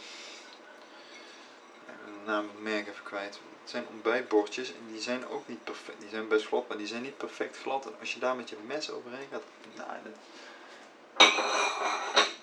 ik 1.87 1.95
ben 2.05 2.13
de 2.13 2.31
naam 2.31 2.49
het 2.49 2.63
merk 2.63 2.89
even 2.89 3.03
kwijt. 3.03 3.39
Het 3.63 3.71
zijn 3.71 3.87
ontbijtbordjes 3.93 4.69
en 4.73 4.93
die 4.93 5.01
zijn 5.01 5.29
ook 5.29 5.49
niet 5.49 5.65
perfect. 5.65 6.01
Die 6.01 6.09
zijn 6.09 6.29
best 6.29 6.47
glad, 6.47 6.69
maar 6.69 6.77
die 6.77 6.87
zijn 6.87 7.03
niet 7.03 7.17
perfect 7.17 7.57
glad. 7.59 7.87
En 7.87 7.95
als 8.01 8.15
je 8.15 8.21
daar 8.21 8.37
met 8.37 8.49
je 8.49 8.57
mes 8.67 8.91
overheen 8.91 9.29
gaat, 9.31 9.43
nou, 9.77 9.91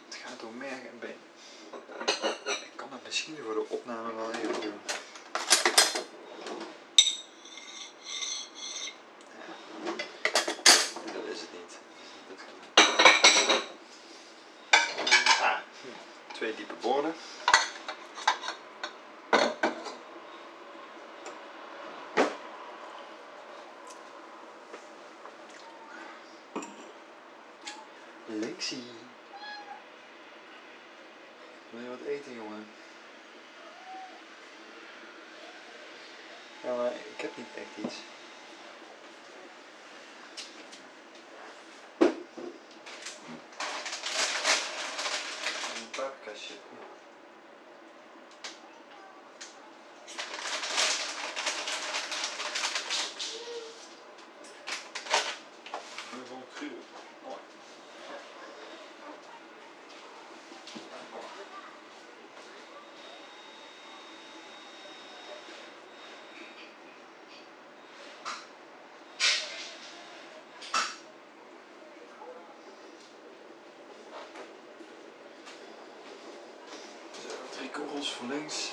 het 0.06 0.16
gaat 0.26 0.40
door 0.40 0.54
merg 0.54 0.72
en 0.72 1.00
been. 1.00 1.18
Ik 2.46 2.72
kan 2.76 2.88
het 2.92 3.04
misschien 3.06 3.38
voor 3.44 3.54
de 3.54 3.66
opname 3.68 4.14
wel 4.16 4.32
even 4.32 4.62
doen. 4.62 4.80
Ja. 9.84 9.96
Dat 11.14 11.24
is 11.32 11.40
het 11.42 11.50
niet. 11.54 11.78
Dat 12.26 12.38
is 12.38 12.44
niet 12.58 12.70
het 12.70 13.20
geval. 13.40 13.62
Ah, 15.48 15.58
hm. 15.82 16.34
twee 16.34 16.56
diepe 16.56 16.74
borden. 16.82 17.14
Wil 28.70 28.80
je 31.82 31.90
wat 31.90 32.08
eten, 32.08 32.34
jongen? 32.36 32.68
Ja, 36.64 36.76
maar 36.76 36.92
ik 36.92 37.22
heb 37.22 37.38
niet 37.38 37.48
echt 37.56 37.86
iets. 37.86 37.96
Een 45.76 45.90
paprika 45.92 46.32
chip. 46.36 46.62
Gewoon 56.10 56.44
cru. 56.54 56.72
Mooi. 57.24 57.40
Korrels 77.76 78.12
voor 78.12 78.28
links. 78.28 78.72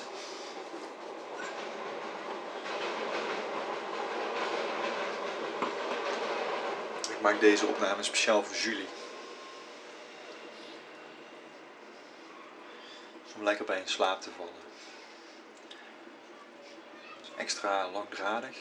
Ik 7.09 7.21
maak 7.21 7.39
deze 7.39 7.65
opname 7.65 8.03
speciaal 8.03 8.43
voor 8.43 8.55
Julie. 8.55 8.87
Om 13.35 13.43
lekker 13.43 13.65
bij 13.65 13.79
in 13.79 13.87
slaap 13.87 14.21
te 14.21 14.29
vallen. 14.37 14.53
Extra 17.35 17.89
langdradig. 17.89 18.57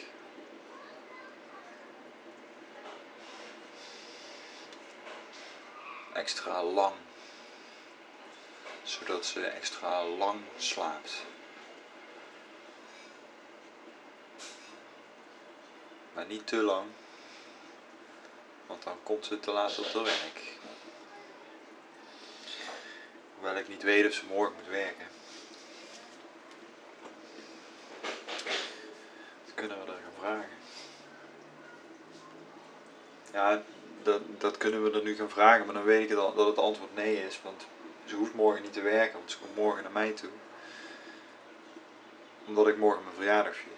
Extra 6.12 6.62
lang 6.62 6.94
zodat 8.92 9.26
ze 9.26 9.46
extra 9.46 10.04
lang 10.04 10.40
slaapt. 10.56 11.24
Maar 16.12 16.26
niet 16.26 16.46
te 16.46 16.56
lang, 16.56 16.86
want 18.66 18.82
dan 18.82 18.96
komt 19.02 19.26
ze 19.26 19.40
te 19.40 19.50
laat 19.50 19.78
op 19.78 19.84
haar 19.84 20.02
werk. 20.02 20.58
Hoewel 23.34 23.56
ik 23.56 23.68
niet 23.68 23.82
weet 23.82 24.06
of 24.06 24.12
ze 24.12 24.24
morgen 24.26 24.54
moet 24.54 24.68
werken. 24.68 25.06
Dat 29.44 29.54
kunnen 29.54 29.84
we 29.84 29.92
er 29.92 29.98
gaan 30.02 30.20
vragen. 30.20 30.50
Ja, 33.32 33.62
dat, 34.02 34.20
dat 34.38 34.56
kunnen 34.56 34.82
we 34.84 34.98
er 34.98 35.04
nu 35.04 35.16
gaan 35.16 35.30
vragen, 35.30 35.64
maar 35.64 35.74
dan 35.74 35.84
weet 35.84 36.10
ik 36.10 36.16
dat 36.16 36.36
het 36.36 36.58
antwoord 36.58 36.94
nee 36.94 37.26
is, 37.26 37.40
want 37.42 37.66
ze 38.04 38.14
hoeft 38.14 38.34
morgen 38.34 38.62
niet 38.62 38.72
te 38.72 38.80
werken, 38.80 39.18
want 39.18 39.30
ze 39.30 39.38
komt 39.38 39.56
morgen 39.56 39.82
naar 39.82 39.92
mij 39.92 40.10
toe. 40.12 40.30
Omdat 42.46 42.68
ik 42.68 42.76
morgen 42.76 43.02
mijn 43.04 43.16
verjaardag 43.16 43.54
vier. 43.54 43.72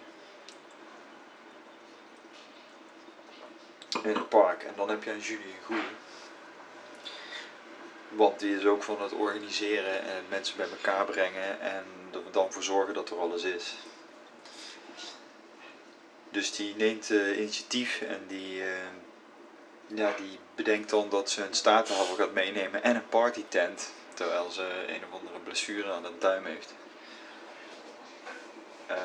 In 4.03 4.15
het 4.15 4.29
park. 4.29 4.63
En 4.63 4.73
dan 4.77 4.89
heb 4.89 5.05
je 5.05 5.11
aan 5.11 5.19
Julie 5.19 5.45
een 5.45 5.65
goeie. 5.65 5.83
Want 8.09 8.39
die 8.39 8.57
is 8.57 8.67
ook 8.67 8.83
van 8.83 9.03
het 9.03 9.13
organiseren 9.13 10.03
en 10.03 10.25
mensen 10.29 10.57
bij 10.57 10.71
elkaar 10.71 11.05
brengen 11.05 11.61
en 11.61 11.85
er 12.13 12.33
dan 12.33 12.53
voor 12.53 12.63
zorgen 12.63 12.95
dat 12.95 13.11
er 13.11 13.19
alles 13.19 13.43
is. 13.43 13.75
Dus 16.31 16.53
die 16.57 16.77
neemt 16.77 17.11
uh, 17.11 17.39
initiatief 17.39 18.01
en 18.01 18.25
die, 18.27 18.61
uh, 18.61 18.67
ja, 19.87 20.13
die 20.17 20.39
bedenkt 20.55 20.91
dan 20.91 21.09
dat 21.09 21.31
ze 21.31 21.45
een 21.45 21.55
statenhaver 21.55 22.17
gaat 22.17 22.33
meenemen 22.33 22.83
en 22.83 22.97
een 22.97 23.09
partytent. 23.09 23.93
Terwijl 24.15 24.51
ze 24.51 24.85
een 24.89 25.03
of 25.11 25.19
andere 25.19 25.39
blessure 25.39 25.93
aan 25.93 26.03
de 26.03 26.11
duim 26.19 26.45
heeft. 26.45 26.75
Uh, 28.91 28.97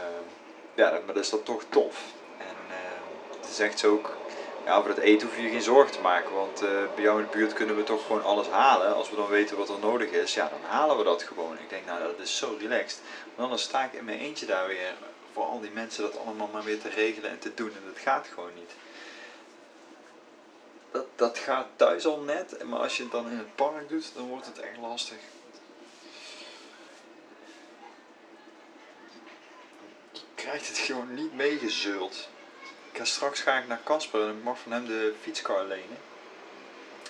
ja, 0.75 0.89
maar 0.91 1.13
dat 1.13 1.23
is 1.23 1.29
dan 1.29 1.43
toch 1.43 1.63
tof. 1.69 2.03
En 2.37 2.55
uh, 2.69 3.47
ze 3.47 3.53
zegt 3.53 3.79
ze 3.79 3.87
ook, 3.87 4.17
ja, 4.65 4.79
voor 4.81 4.89
het 4.89 4.97
eten 4.97 5.27
hoef 5.27 5.37
je 5.37 5.49
geen 5.49 5.61
zorgen 5.61 5.91
te 5.91 6.01
maken. 6.01 6.33
Want 6.33 6.63
uh, 6.63 6.69
bij 6.95 7.03
jou 7.03 7.19
in 7.19 7.27
de 7.31 7.37
buurt 7.37 7.53
kunnen 7.53 7.75
we 7.75 7.83
toch 7.83 8.05
gewoon 8.05 8.23
alles 8.23 8.47
halen. 8.47 8.95
Als 8.95 9.09
we 9.09 9.15
dan 9.15 9.27
weten 9.27 9.57
wat 9.57 9.69
er 9.69 9.79
nodig 9.79 10.09
is, 10.09 10.33
ja, 10.33 10.49
dan 10.49 10.69
halen 10.69 10.97
we 10.97 11.03
dat 11.03 11.23
gewoon. 11.23 11.53
Ik 11.53 11.69
denk, 11.69 11.85
nou, 11.85 12.01
dat 12.01 12.19
is 12.19 12.37
zo 12.37 12.57
relaxed. 12.59 13.01
Want 13.35 13.49
dan 13.49 13.59
sta 13.59 13.83
ik 13.83 13.93
in 13.93 14.05
mijn 14.05 14.19
eentje 14.19 14.45
daar 14.45 14.67
weer 14.67 14.93
voor 15.33 15.45
al 15.45 15.59
die 15.59 15.71
mensen 15.71 16.03
dat 16.03 16.19
allemaal 16.25 16.49
maar 16.53 16.63
weer 16.63 16.81
te 16.81 16.89
regelen 16.89 17.29
en 17.29 17.39
te 17.39 17.53
doen. 17.53 17.69
En 17.69 17.83
dat 17.93 18.03
gaat 18.03 18.27
gewoon 18.33 18.53
niet. 18.55 18.71
Dat, 20.91 21.05
dat 21.15 21.37
gaat 21.37 21.67
thuis 21.75 22.05
al 22.05 22.19
net, 22.19 22.63
maar 22.63 22.79
als 22.79 22.97
je 22.97 23.03
het 23.03 23.11
dan 23.11 23.29
in 23.29 23.37
het 23.37 23.55
park 23.55 23.89
doet, 23.89 24.11
dan 24.15 24.27
wordt 24.27 24.45
het 24.45 24.59
echt 24.59 24.77
lastig. 24.77 25.17
Je 30.11 30.21
krijgt 30.35 30.67
het 30.67 30.77
gewoon 30.77 31.13
niet 31.13 31.33
meegezeuld. 31.33 32.29
Ga 32.93 33.05
straks 33.05 33.41
ga 33.41 33.57
ik 33.57 33.67
naar 33.67 33.83
Casper 33.83 34.21
en 34.21 34.37
ik 34.37 34.43
mag 34.43 34.59
van 34.59 34.71
hem 34.71 34.85
de 34.85 35.13
fietskar 35.21 35.65
lenen. 35.65 35.97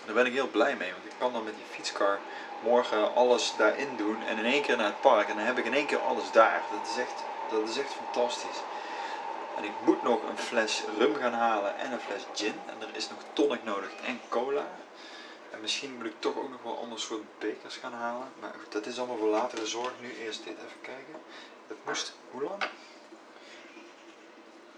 Daar 0.05 0.15
ben 0.15 0.25
ik 0.25 0.33
heel 0.33 0.47
blij 0.47 0.75
mee, 0.75 0.91
want 0.91 1.05
ik 1.05 1.11
kan 1.17 1.33
dan 1.33 1.43
met 1.43 1.55
die 1.55 1.75
fietskar 1.75 2.19
morgen 2.63 3.15
alles 3.15 3.53
daarin 3.57 3.97
doen 3.97 4.23
en 4.23 4.37
in 4.37 4.45
één 4.45 4.61
keer 4.61 4.77
naar 4.77 4.85
het 4.85 5.01
park. 5.01 5.29
En 5.29 5.35
dan 5.35 5.45
heb 5.45 5.57
ik 5.57 5.65
in 5.65 5.73
één 5.73 5.85
keer 5.85 5.99
alles 5.99 6.31
daar. 6.31 6.61
Dat 6.71 6.91
is 6.91 6.97
echt, 6.97 7.23
dat 7.49 7.69
is 7.69 7.77
echt 7.77 7.93
fantastisch. 7.93 8.57
En 9.59 9.65
ik 9.65 9.71
moet 9.85 10.03
nog 10.03 10.29
een 10.29 10.37
fles 10.37 10.83
rum 10.97 11.15
gaan 11.15 11.33
halen 11.33 11.77
en 11.77 11.91
een 11.91 11.99
fles 11.99 12.21
gin. 12.33 12.53
En 12.65 12.87
er 12.87 12.95
is 12.95 13.09
nog 13.09 13.19
tonic 13.33 13.63
nodig 13.63 13.89
en 14.05 14.19
cola. 14.29 14.67
En 15.51 15.61
misschien 15.61 15.95
moet 15.95 16.05
ik 16.05 16.13
toch 16.19 16.37
ook 16.37 16.49
nog 16.49 16.63
wel 16.63 16.77
ander 16.77 16.99
soort 16.99 17.39
bekers 17.39 17.75
gaan 17.75 17.93
halen. 17.93 18.27
Maar 18.39 18.53
goed, 18.61 18.71
dat 18.71 18.85
is 18.85 18.97
allemaal 18.97 19.17
voor 19.17 19.29
latere 19.29 19.67
zorg. 19.67 19.91
Nu 20.01 20.13
eerst 20.15 20.43
dit 20.43 20.57
even 20.57 20.81
kijken. 20.81 21.13
Het 21.67 21.77
moest, 21.85 22.13
hoe 22.31 22.43
lang? 22.43 22.63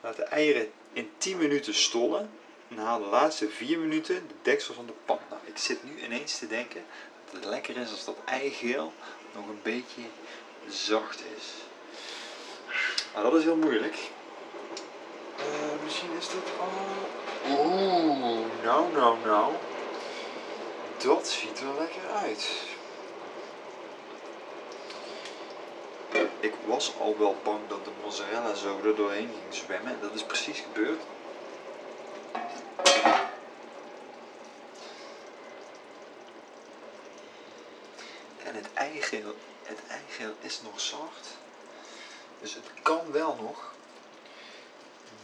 Laat 0.01 0.15
de 0.15 0.23
eieren 0.23 0.71
in 0.93 1.11
10 1.17 1.37
minuten 1.37 1.73
stollen. 1.73 2.29
En 2.67 2.77
haal 2.77 2.99
de 2.99 3.05
laatste 3.05 3.49
4 3.49 3.79
minuten 3.79 4.27
de 4.27 4.33
deksel 4.41 4.73
van 4.73 4.85
de 4.85 4.93
pan. 5.05 5.19
Nou, 5.29 5.41
ik 5.45 5.57
zit 5.57 5.83
nu 5.83 6.03
ineens 6.03 6.37
te 6.37 6.47
denken 6.47 6.83
dat 7.25 7.33
het 7.35 7.45
lekker 7.45 7.77
is 7.77 7.91
als 7.91 8.05
dat 8.05 8.17
eigeel 8.25 8.93
nog 9.33 9.47
een 9.47 9.61
beetje 9.63 10.01
zacht 10.67 11.23
is. 11.37 11.53
Maar 13.13 13.23
dat 13.23 13.33
is 13.33 13.43
heel 13.43 13.55
moeilijk. 13.55 14.09
Uh, 15.41 15.83
misschien 15.83 16.11
is 16.17 16.27
dit 16.29 16.43
al. 16.59 16.69
Oeh, 17.57 18.45
nou, 18.63 18.91
nou, 18.93 19.17
nou. 19.25 19.53
Dat 20.97 21.27
ziet 21.27 21.59
er 21.59 21.73
lekker 21.79 22.11
uit. 22.23 22.49
Ik 26.39 26.53
was 26.65 26.93
al 26.99 27.15
wel 27.17 27.35
bang 27.43 27.59
dat 27.67 27.85
de 27.85 27.91
mozzarella 28.03 28.53
zo 28.53 28.79
er 28.83 28.95
doorheen 28.95 29.29
ging 29.29 29.53
zwemmen. 29.65 29.97
Dat 30.01 30.13
is 30.13 30.23
precies 30.23 30.59
gebeurd. 30.59 31.01
eigeel, 38.91 39.35
het 39.63 39.79
eigeel 39.87 40.33
is 40.39 40.61
nog 40.61 40.79
zacht. 40.79 41.37
Dus 42.39 42.53
het 42.53 42.65
kan 42.81 43.11
wel 43.11 43.37
nog. 43.41 43.73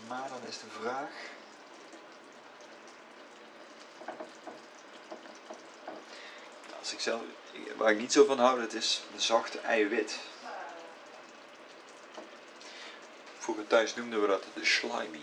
Maar 0.08 0.30
dan 0.30 0.48
is 0.48 0.60
de 0.60 0.82
vraag. 0.82 1.10
Als 6.80 6.94
ik 6.94 7.00
zelf, 7.00 7.22
waar 7.76 7.92
ik 7.92 8.00
niet 8.00 8.12
zo 8.12 8.26
van 8.26 8.40
hou, 8.40 8.60
dat 8.60 8.74
is 8.74 9.02
de 9.16 9.22
zachte 9.22 9.60
eiwit. 9.60 10.20
Vroeger 13.38 13.68
thuis 13.68 13.96
noemden 13.96 14.22
we 14.22 14.28
dat 14.28 14.44
de 14.54 14.66
slimy. 14.66 15.22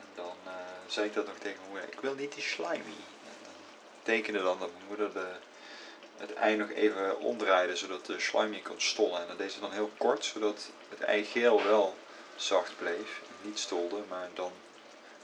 En 0.00 0.08
dan 0.14 0.36
eh, 0.44 0.52
zei 0.86 1.06
ik 1.06 1.14
dat 1.14 1.26
nog 1.26 1.36
tegen 1.38 1.58
mijn 1.58 1.70
moeder. 1.70 1.92
Ik 1.92 2.00
wil 2.00 2.14
niet 2.14 2.34
die 2.34 2.42
slimy. 2.42 2.96
En 3.24 3.36
dan 3.42 3.52
tekende 4.02 4.42
dan 4.42 4.58
dat 4.58 4.70
mijn 4.72 4.86
moeder 4.88 5.12
de, 5.12 5.32
het 6.16 6.34
ei 6.34 6.56
nog 6.56 6.70
even 6.70 7.20
omdraaide 7.20 7.76
zodat 7.76 8.06
de 8.06 8.20
slimy 8.20 8.60
kon 8.60 8.80
stollen. 8.80 9.20
En 9.20 9.28
dat 9.28 9.38
deed 9.38 9.52
ze 9.52 9.60
dan 9.60 9.72
heel 9.72 9.90
kort, 9.96 10.24
zodat 10.24 10.70
het 10.88 11.00
eigeel 11.00 11.62
wel 11.62 11.96
zacht 12.36 12.76
bleef. 12.76 13.20
En 13.28 13.48
niet 13.48 13.58
stolde, 13.58 14.02
maar 14.08 14.28
dan 14.34 14.52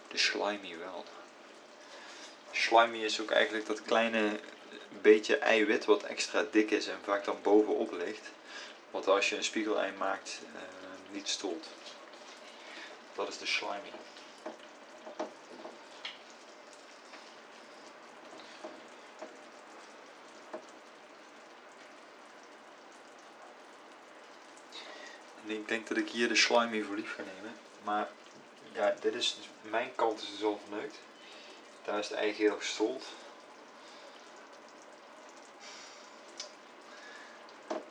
de 0.09 0.19
slimy 0.19 0.79
wel. 0.79 1.05
Slimy 2.51 3.05
is 3.05 3.21
ook 3.21 3.31
eigenlijk 3.31 3.67
dat 3.67 3.83
kleine 3.83 4.41
beetje 5.03 5.37
eiwit 5.37 5.85
wat 5.85 6.03
extra 6.03 6.45
dik 6.51 6.71
is 6.71 6.87
en 6.87 6.99
vaak 7.05 7.25
dan 7.25 7.39
bovenop 7.43 7.93
ligt. 7.93 8.31
Wat 8.91 9.09
als 9.09 9.29
je 9.29 9.37
een 9.37 9.45
spiegelei 9.45 9.93
maakt 9.99 10.41
uh, 10.55 10.61
niet 11.11 11.29
stolt. 11.29 11.67
Dat 13.15 13.29
is 13.29 13.39
de 13.39 13.47
slimy. 13.47 13.91
Ik 25.45 25.68
denk 25.68 25.88
dat 25.88 25.97
ik 25.97 26.09
hier 26.09 26.28
de 26.28 26.36
slimy 26.36 26.82
voor 26.82 26.97
lief 26.97 27.14
ga 27.14 27.22
nemen. 27.34 27.57
Maar 27.82 28.09
ja, 28.72 28.95
dit 29.01 29.14
is 29.14 29.34
dus, 29.36 29.49
mijn 29.70 29.95
kant 29.95 30.22
is 30.22 30.30
dus 30.30 30.45
al 30.45 30.61
verneukt. 30.68 30.99
Daar 31.84 31.99
is 31.99 32.09
het 32.09 32.18
ei 32.18 32.34
geel 32.34 32.57
gestold. 32.57 33.05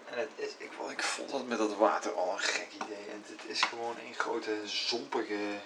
En 0.06 0.18
het 0.18 0.30
is, 0.36 0.50
ik, 0.58 0.72
ik 0.90 1.04
vond 1.04 1.30
dat 1.30 1.46
met 1.48 1.58
dat 1.58 1.76
water 1.76 2.14
al 2.14 2.32
een 2.32 2.40
gek 2.40 2.68
idee. 2.74 3.10
En 3.10 3.24
het 3.28 3.46
is 3.46 3.62
gewoon 3.62 3.96
een 4.06 4.14
grote 4.14 4.62
zompige. 4.66 5.60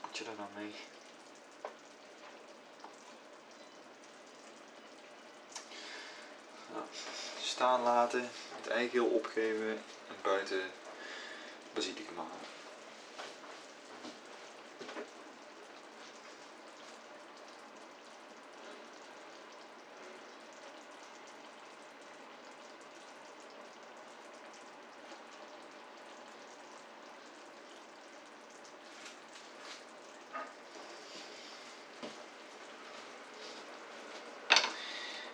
Wat 0.00 0.18
je 0.18 0.24
daar 0.24 0.34
nou 0.36 0.48
mee? 0.56 0.74
Nou, 6.72 6.84
staan 7.40 7.82
laten, 7.82 8.30
het 8.64 8.72
eigeel 8.72 9.06
opgeven 9.06 9.68
en 10.08 10.14
buiten 10.22 10.60
basilicum 11.72 12.16
halen. 12.16 12.32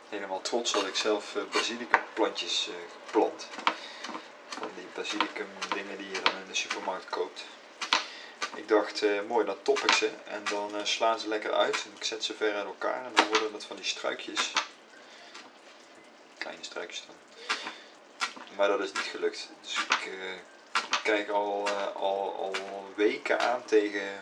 helemaal 0.09 0.41
trots 0.41 0.73
dat 0.73 0.87
ik 0.87 0.95
zelf 0.95 1.35
uh, 1.37 1.43
uh, 2.21 2.75
geplant. 3.05 3.47
Van 4.49 4.71
die 4.75 4.87
basilicum 4.95 5.49
dingen 5.75 5.99
die 5.99 6.11
je 6.11 6.21
dan 6.23 6.33
in 6.33 6.49
de 6.49 6.55
supermarkt 6.55 7.09
koopt. 7.09 7.45
Ik 8.55 8.69
dacht, 8.69 9.03
uh, 9.03 9.21
mooi, 9.29 9.47
dan 9.47 9.63
top 9.63 9.79
ik 9.79 9.93
ze 9.93 10.11
en 10.25 10.45
dan 10.51 10.87
slaan 10.87 11.19
ze 11.19 11.29
lekker 11.29 11.53
uit. 11.53 11.85
En 11.85 11.93
ik 11.97 12.05
zet 12.05 12.25
ze 12.25 12.35
ver 12.35 12.55
uit 12.55 12.65
elkaar 12.65 13.05
en 13.05 13.13
dan 13.15 13.27
worden 13.27 13.53
dat 13.53 13.65
van 13.65 13.77
die 13.77 13.85
struikjes. 13.85 14.53
Kleine 16.39 16.65
struikjes 16.65 17.05
dan. 17.07 17.17
Maar 18.57 18.69
dat 18.69 18.81
is 18.81 18.93
niet 18.93 19.11
gelukt. 19.11 19.49
Dus 19.63 19.77
ik 19.77 20.11
kijk 21.03 21.29
al, 21.29 21.69
al, 21.95 22.35
al 22.35 22.55
weken 22.95 23.41
aan 23.41 23.65
tegen 23.65 24.21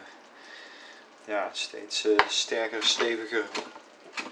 ja, 1.25 1.51
steeds 1.53 2.07
sterker, 2.29 2.83
steviger 2.85 3.45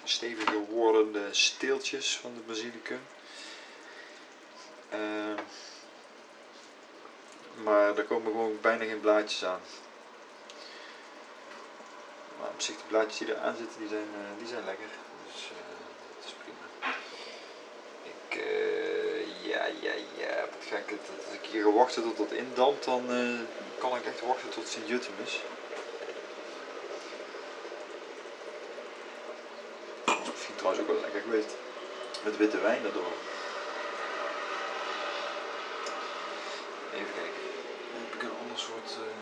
steviger 0.04 0.64
wordende 0.68 1.28
steeltjes 1.30 2.16
van 2.16 2.34
de 2.34 2.40
basilicum. 2.40 3.00
Uh, 4.96 5.38
maar 7.64 7.98
er 7.98 8.04
komen 8.04 8.32
gewoon 8.32 8.58
bijna 8.60 8.84
geen 8.84 9.00
blaadjes 9.00 9.44
aan. 9.44 9.60
Maar 12.38 12.48
op 12.48 12.60
zich 12.60 12.76
de 12.76 12.82
blaadjes 12.88 13.18
die 13.18 13.34
er 13.34 13.40
aan 13.40 13.56
zitten, 13.56 13.78
die 13.78 13.88
zijn, 13.88 14.08
uh, 14.12 14.38
die 14.38 14.48
zijn 14.48 14.64
lekker. 14.64 14.86
Dus 15.32 15.42
uh, 15.42 15.58
dat 16.16 16.24
is 16.24 16.34
prima. 16.42 16.94
Ik, 18.02 18.44
ja, 19.42 19.66
ja, 19.66 19.92
ja, 20.16 20.40
wat 20.40 20.64
ga 20.68 20.76
ik, 20.76 20.90
als 21.26 21.34
ik 21.34 21.48
hier 21.50 21.72
wachten 21.72 22.02
tot 22.02 22.18
het 22.18 22.38
indampt, 22.38 22.84
dan 22.84 23.06
kan 23.78 23.96
ik 23.96 24.04
echt 24.04 24.20
wachten 24.20 24.48
tot 24.48 24.68
Sint-Jutem 24.68 25.14
is. 25.24 25.40
trouwens 30.66 30.80
ook 30.80 31.00
wel 31.00 31.10
lekker 31.10 31.20
geweest. 31.20 31.56
Met 32.24 32.36
witte 32.36 32.60
wijn 32.60 32.84
erdoor. 32.84 33.12
Even 36.94 37.12
kijken. 37.14 37.42
Dan 37.92 38.00
heb 38.04 38.14
ik 38.14 38.22
soort. 38.88 39.06
Uh... 39.06 39.14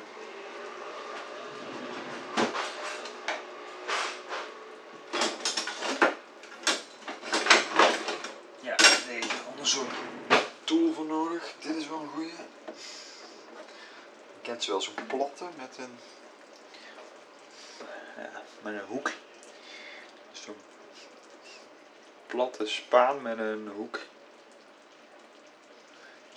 Ja, 8.60 8.76
nee, 9.06 9.22
een 9.22 9.46
ander 9.50 9.66
soort 9.66 9.94
tool 10.64 10.92
voor 10.92 11.04
nodig. 11.04 11.54
Dit 11.60 11.76
is 11.76 11.88
wel 11.88 12.00
een 12.00 12.08
goeie. 12.08 12.32
Je 14.34 14.50
kent 14.50 14.62
ze 14.62 14.70
wel 14.70 14.80
zo'n 14.80 15.06
platte 15.06 15.44
met 15.56 15.78
een. 15.78 15.98
Ja, 18.16 18.42
met 18.62 18.74
een 18.74 18.86
hoek 18.86 19.10
platte 22.34 22.66
spaan 22.66 23.22
met 23.22 23.38
een 23.38 23.68
hoek. 23.68 24.00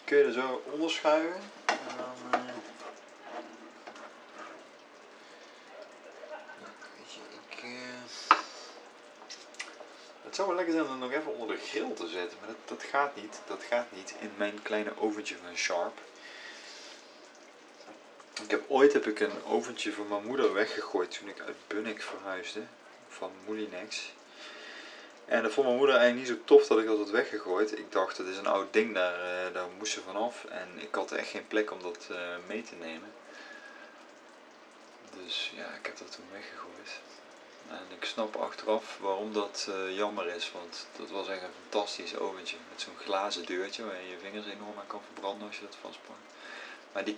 kun 0.03 0.17
je 0.17 0.23
er 0.23 0.31
zo 0.31 0.63
onderschuiven. 0.71 1.41
En 1.65 1.77
dan, 1.97 2.39
uh, 2.41 2.45
weet 6.97 7.13
je, 7.13 7.19
ik, 7.49 7.63
uh, 7.63 8.37
het 10.23 10.35
zou 10.47 10.59
wel 10.59 10.65
lekker 10.65 10.83
zijn 10.83 10.95
om 10.95 11.01
het 11.01 11.11
nog 11.11 11.21
even 11.21 11.41
onder 11.41 11.55
de 11.55 11.63
grill 11.63 11.93
te 11.93 12.07
zetten, 12.07 12.37
maar 12.39 12.47
dat, 12.47 12.79
dat 12.79 12.83
gaat 12.83 13.15
niet. 13.15 13.39
Dat 13.47 13.63
gaat 13.63 13.91
niet 13.91 14.15
in 14.19 14.31
mijn 14.37 14.61
kleine 14.61 14.91
oventje 14.99 15.35
van 15.45 15.55
Sharp. 15.55 15.97
Ik 18.43 18.51
heb, 18.51 18.63
ooit 18.67 18.93
heb 18.93 19.05
ik 19.05 19.19
een 19.19 19.43
oventje 19.45 19.93
van 19.93 20.07
mijn 20.07 20.25
moeder 20.25 20.53
weggegooid 20.53 21.19
toen 21.19 21.29
ik 21.29 21.39
uit 21.39 21.55
Bunnik 21.67 22.01
verhuisde. 22.01 22.61
Van 23.07 23.31
Moulinex. 23.45 24.13
En 25.25 25.43
dat 25.43 25.51
vond 25.51 25.65
mijn 25.65 25.77
moeder 25.77 25.95
eigenlijk 25.95 26.29
niet 26.29 26.37
zo 26.37 26.43
tof 26.45 26.67
dat 26.67 26.79
ik 26.79 26.85
dat 26.85 26.97
had 26.97 27.09
weggegooid. 27.09 27.77
Ik 27.77 27.91
dacht, 27.91 28.17
het 28.17 28.27
is 28.27 28.37
een 28.37 28.47
oud 28.47 28.73
ding, 28.73 28.93
daar, 28.93 29.47
uh, 29.47 29.53
daar 29.53 29.67
moest 29.77 29.91
ze 29.93 30.01
vanaf. 30.01 30.45
En 30.45 30.67
ik 30.79 30.95
had 30.95 31.11
echt 31.11 31.29
geen 31.29 31.47
plek 31.47 31.71
om 31.71 31.81
dat 31.81 32.07
uh, 32.11 32.17
mee 32.47 32.63
te 32.63 32.75
nemen. 32.75 33.11
Dus 35.23 35.51
ja, 35.55 35.65
ik 35.79 35.85
heb 35.85 35.97
dat 35.97 36.11
toen 36.11 36.25
weggegooid. 36.31 36.99
En 37.69 37.85
ik 37.99 38.05
snap 38.05 38.35
achteraf 38.35 38.97
waarom 39.01 39.33
dat 39.33 39.67
uh, 39.69 39.95
jammer 39.95 40.27
is, 40.27 40.51
want 40.51 40.87
dat 40.95 41.09
was 41.09 41.27
echt 41.27 41.41
een 41.41 41.49
fantastisch 41.61 42.17
oventje. 42.17 42.57
Met 42.69 42.81
zo'n 42.81 42.97
glazen 42.97 43.45
deurtje 43.45 43.85
waar 43.85 44.01
je 44.01 44.09
je 44.09 44.17
vingers 44.21 44.45
enorm 44.45 44.77
aan 44.79 44.87
kan 44.87 45.01
verbranden 45.05 45.47
als 45.47 45.55
je 45.55 45.65
dat 45.65 45.77
vastpakt. 45.81 46.19
Maar 46.91 47.03
die, 47.03 47.17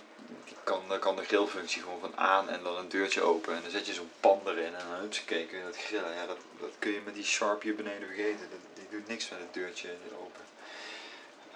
kan, 0.64 0.82
daar 0.88 0.98
kan 0.98 1.16
de 1.16 1.24
grillfunctie 1.24 1.82
gewoon 1.82 2.00
van 2.00 2.16
aan 2.16 2.48
en 2.48 2.62
dan 2.62 2.76
een 2.76 2.88
deurtje 2.88 3.22
open. 3.22 3.54
En 3.54 3.62
dan 3.62 3.70
zet 3.70 3.86
je 3.86 3.92
zo'n 3.92 4.10
pan 4.20 4.40
erin 4.44 4.74
en 4.74 4.86
dan 4.88 5.08
kun 5.24 5.38
je 5.38 5.62
dat 5.64 5.76
grillen. 5.76 6.14
Ja, 6.14 6.26
dat, 6.26 6.38
dat 6.60 6.70
kun 6.78 6.90
je 6.90 7.00
met 7.04 7.14
die 7.14 7.24
Sharp 7.24 7.62
hier 7.62 7.74
beneden 7.74 8.06
vergeten. 8.06 8.50
Dat, 8.50 8.60
die 8.74 8.88
doet 8.90 9.08
niks 9.08 9.28
met 9.28 9.38
het 9.38 9.54
deurtje 9.54 9.88
open. 10.18 10.44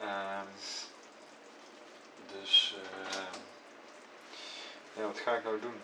Um, 0.02 0.48
dus, 2.40 2.76
uh, 2.78 3.22
ja, 4.96 5.06
wat 5.06 5.18
ga 5.18 5.36
ik 5.36 5.44
nou 5.44 5.60
doen? 5.60 5.80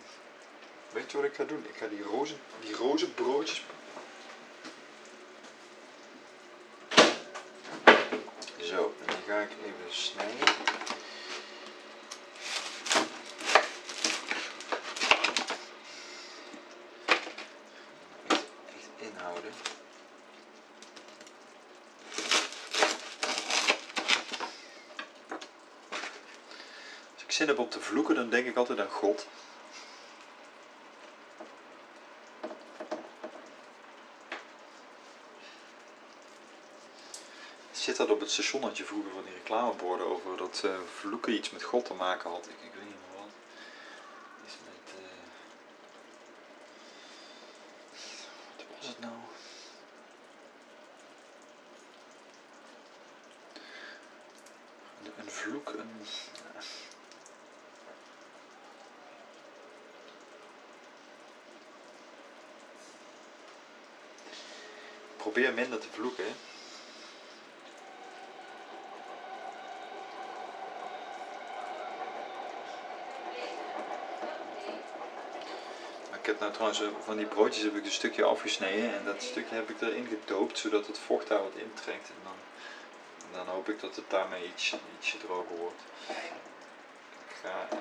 Weet 0.93 1.11
je 1.11 1.17
wat 1.17 1.25
ik 1.25 1.33
ga 1.33 1.43
doen? 1.43 1.65
Ik 1.67 1.75
ga 1.75 1.87
die 1.87 2.03
roze, 2.03 2.33
die 2.61 2.75
roze 2.75 3.09
broodjes. 3.09 3.63
Zo, 8.57 8.93
en 8.99 9.15
die 9.15 9.23
ga 9.27 9.39
ik 9.39 9.49
even 9.65 9.95
snijden. 9.95 10.47
Echt 18.67 18.89
inhouden. 18.97 19.51
Als 27.13 27.23
ik 27.23 27.31
zin 27.31 27.47
heb 27.47 27.59
om 27.59 27.69
te 27.69 27.79
vloeken, 27.79 28.15
dan 28.15 28.29
denk 28.29 28.47
ik 28.47 28.55
altijd 28.55 28.79
aan 28.79 28.89
God. 28.89 29.27
Het 38.31 38.39
station 38.39 38.63
had 38.63 38.77
je 38.77 38.85
vroeger 38.85 39.11
van 39.11 39.23
die 39.23 39.33
reclameborden 39.33 40.07
over 40.07 40.37
dat 40.37 40.61
uh, 40.65 40.71
vloeken 40.95 41.33
iets 41.33 41.49
met 41.49 41.63
God 41.63 41.85
te 41.85 41.93
maken 41.93 42.29
had. 42.29 42.45
Ik, 42.45 42.55
ik 42.61 42.73
weet 42.73 42.83
niet 42.83 42.95
meer 42.95 43.19
wat. 43.19 43.29
Is 44.45 44.57
met. 44.65 44.93
Uh... 44.99 45.05
Wat 48.57 48.65
was 48.77 48.87
het 48.87 48.99
nou? 48.99 49.13
Een, 55.03 55.11
een 55.17 55.31
vloek, 55.31 55.69
een. 55.69 56.05
Probeer 65.17 65.53
minder 65.53 65.79
te 65.79 65.87
vloeken. 65.91 66.23
Hè? 66.23 66.31
Ik 76.19 76.27
heb 76.27 76.30
nou 76.41 76.53
trouwens 76.53 76.81
van 77.05 77.17
die 77.17 77.25
broodjes 77.25 77.63
heb 77.63 77.75
ik 77.75 77.85
een 77.85 77.91
stukje 77.91 78.23
afgesneden 78.23 78.93
en 78.93 79.05
dat 79.05 79.23
stukje 79.23 79.55
heb 79.55 79.69
ik 79.69 79.81
erin 79.81 80.07
gedoopt 80.07 80.57
zodat 80.57 80.87
het 80.87 80.99
vocht 80.99 81.27
daar 81.27 81.43
wat 81.43 81.55
intrekt. 81.55 82.09
En 82.09 82.21
dan, 82.23 82.33
dan 83.31 83.53
hoop 83.53 83.69
ik 83.69 83.79
dat 83.79 83.95
het 83.95 84.09
daarmee 84.09 84.45
iets, 84.45 84.75
ietsje 84.99 85.17
droger 85.17 85.57
wordt. 85.57 85.81
Ik 87.27 87.35
ga, 87.41 87.67
uh, 87.73 87.79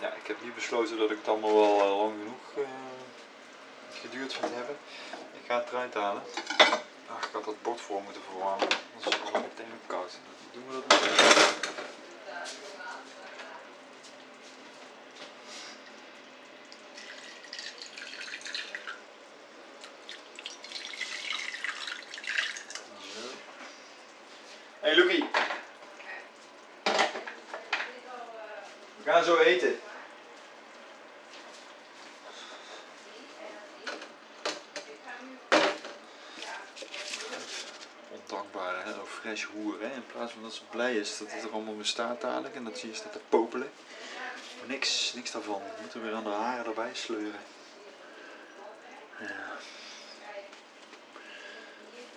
ja, 0.00 0.12
ik 0.12 0.26
heb 0.26 0.42
nu 0.42 0.52
besloten 0.52 0.98
dat 0.98 1.10
ik 1.10 1.16
het 1.16 1.28
allemaal 1.28 1.54
wel 1.54 1.78
uh, 1.78 1.96
lang 1.98 2.14
genoeg 2.18 2.66
geduurd 4.00 4.34
vind 4.34 4.54
hebben. 4.54 4.76
Ik 5.32 5.46
ga 5.46 5.58
het 5.58 5.68
eruit 5.68 5.94
halen. 5.94 6.22
Ach, 7.08 7.24
ik 7.24 7.32
had 7.32 7.44
dat 7.44 7.62
bord 7.62 7.80
voor 7.80 8.02
moeten 8.02 8.22
verwarmen, 8.22 8.68
anders 8.94 9.16
is 9.16 9.30
het 9.32 9.32
meteen 9.32 9.80
koud. 9.86 10.18
Doen 10.52 10.66
we 10.68 10.72
dat 10.72 11.00
meteen. 11.00 11.73
Hey 24.84 24.94
Lucky. 24.94 25.24
We 28.96 29.10
gaan 29.10 29.24
zo 29.24 29.36
eten. 29.38 29.78
Ondankbare 38.10 38.82
Hello 38.82 39.04
Fresh 39.04 39.44
hoer, 39.44 39.80
hè? 39.80 39.94
In 39.94 40.06
plaats 40.12 40.32
van 40.32 40.42
dat 40.42 40.54
ze 40.54 40.62
blij 40.70 40.94
is 40.94 41.18
dat 41.18 41.32
het 41.32 41.42
er 41.42 41.50
allemaal 41.50 41.76
bestaat 41.76 42.20
dadelijk 42.20 42.54
en 42.54 42.64
dat 42.64 42.78
ze 42.78 42.86
hier 42.86 42.94
staat 42.94 43.12
te 43.12 43.20
popelen. 43.28 43.70
Niks, 44.66 45.12
niks 45.14 45.30
daarvan. 45.30 45.62
We 45.62 45.80
moeten 45.80 46.02
weer 46.02 46.14
aan 46.14 46.24
de 46.24 46.30
haren 46.30 46.66
erbij 46.66 46.94
sleuren. 46.94 47.40
Ja. 49.20 49.56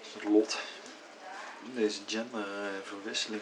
Is 0.01 0.13
het 0.13 0.23
lot 0.23 0.57
deze 1.77 2.01
genderverwisseling. 2.05 3.41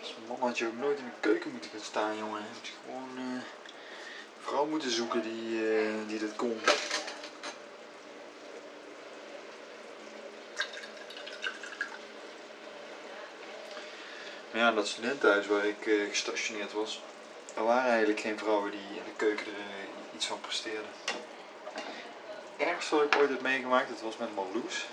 Als 0.00 0.14
man 0.28 0.38
had 0.40 0.58
je 0.58 0.66
ook 0.66 0.78
nooit 0.78 0.98
in 0.98 1.04
de 1.04 1.10
keuken 1.20 1.50
moeten 1.50 1.70
gaan 1.70 1.80
staan, 1.80 2.16
jongen. 2.16 2.40
Je 2.62 2.70
gewoon 2.84 3.10
uh, 3.16 3.32
een 3.34 3.42
vrouw 4.40 4.66
moeten 4.66 4.90
zoeken 4.90 5.22
die, 5.22 5.50
uh, 5.50 5.92
die 6.06 6.18
dat 6.18 6.36
kon. 6.36 6.60
Maar 14.50 14.60
ja, 14.60 14.72
dat 14.72 14.88
studentenhuis 14.88 15.46
waar 15.46 15.66
ik 15.66 15.86
uh, 15.86 16.08
gestationeerd 16.08 16.72
was, 16.72 17.02
er 17.56 17.64
waren 17.64 17.90
eigenlijk 17.90 18.20
geen 18.20 18.38
vrouwen 18.38 18.70
die 18.70 18.80
in 18.80 19.04
de 19.04 19.16
keuken 19.16 19.46
er 19.46 20.14
iets 20.14 20.26
van 20.26 20.40
presteerden. 20.40 20.90
Het 22.56 22.68
ergste 22.68 22.94
wat 22.94 23.04
ik 23.04 23.16
ooit 23.16 23.30
heb 23.30 23.40
meegemaakt, 23.40 23.88
dat 23.88 24.00
was 24.00 24.16
met 24.16 24.34
Marloes. 24.34 24.86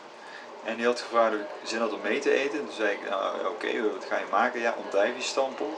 En 0.67 0.75
die 0.75 0.85
had 0.85 1.01
gevraagd 1.01 1.33
of 1.33 1.69
zin 1.69 1.79
had 1.79 1.93
om 1.93 2.01
mee 2.01 2.19
te 2.19 2.31
eten. 2.31 2.59
Toen 2.59 2.75
zei 2.75 2.91
ik, 2.91 3.09
nou 3.09 3.47
oké, 3.47 3.91
wat 3.91 4.05
ga 4.05 4.17
je 4.17 4.25
maken? 4.31 4.59
Ja, 4.59 4.75
ondijviestampel. 4.83 5.77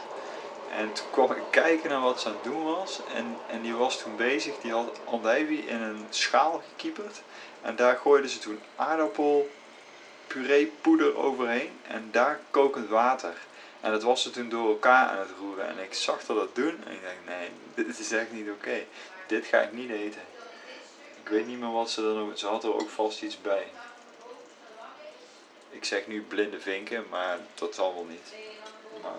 En 0.77 0.93
toen 0.93 1.05
kwam 1.11 1.31
ik 1.31 1.43
kijken 1.49 1.89
naar 1.89 2.01
wat 2.01 2.21
ze 2.21 2.27
aan 2.27 2.33
het 2.33 2.43
doen 2.43 2.63
was. 2.63 2.99
En, 3.13 3.37
en 3.49 3.61
die 3.61 3.73
was 3.73 4.01
toen 4.01 4.15
bezig, 4.15 4.53
die 4.61 4.71
had 4.71 4.99
andijvie 5.05 5.65
in 5.65 5.81
een 5.81 6.05
schaal 6.09 6.63
gekieperd. 6.69 7.21
En 7.61 7.75
daar 7.75 7.99
gooiden 8.01 8.29
ze 8.29 8.39
toen 8.39 8.59
aardappel, 8.75 9.49
puree, 10.27 10.73
poeder 10.81 11.17
overheen. 11.17 11.71
En 11.87 12.07
daar 12.11 12.39
kokend 12.51 12.89
water. 12.89 13.33
En 13.81 13.91
dat 13.91 14.03
was 14.03 14.21
ze 14.21 14.29
toen 14.29 14.49
door 14.49 14.69
elkaar 14.69 15.09
aan 15.09 15.19
het 15.19 15.33
roeren. 15.39 15.67
En 15.67 15.79
ik 15.79 15.93
zag 15.93 16.27
haar 16.27 16.37
dat 16.37 16.55
doen. 16.55 16.83
En 16.85 16.91
ik 16.93 17.01
dacht, 17.01 17.37
nee, 17.37 17.49
dit 17.85 17.99
is 17.99 18.11
echt 18.11 18.31
niet 18.31 18.49
oké. 18.49 18.83
Dit 19.27 19.45
ga 19.45 19.59
ik 19.59 19.73
niet 19.73 19.91
eten. 19.91 20.21
Ik 21.23 21.29
weet 21.29 21.47
niet 21.47 21.59
meer 21.59 21.71
wat 21.71 21.89
ze 21.89 22.01
er 22.01 22.13
nog... 22.13 22.37
Ze 22.37 22.47
had 22.47 22.63
er 22.63 22.73
ook 22.73 22.89
vast 22.89 23.21
iets 23.21 23.41
bij. 23.41 23.67
Ik 25.69 25.85
zeg 25.85 26.07
nu 26.07 26.21
blinde 26.21 26.59
vinken, 26.59 27.09
maar 27.09 27.37
dat 27.55 27.75
zal 27.75 27.93
wel 27.93 28.03
niet. 28.05 28.33
Maar 29.01 29.11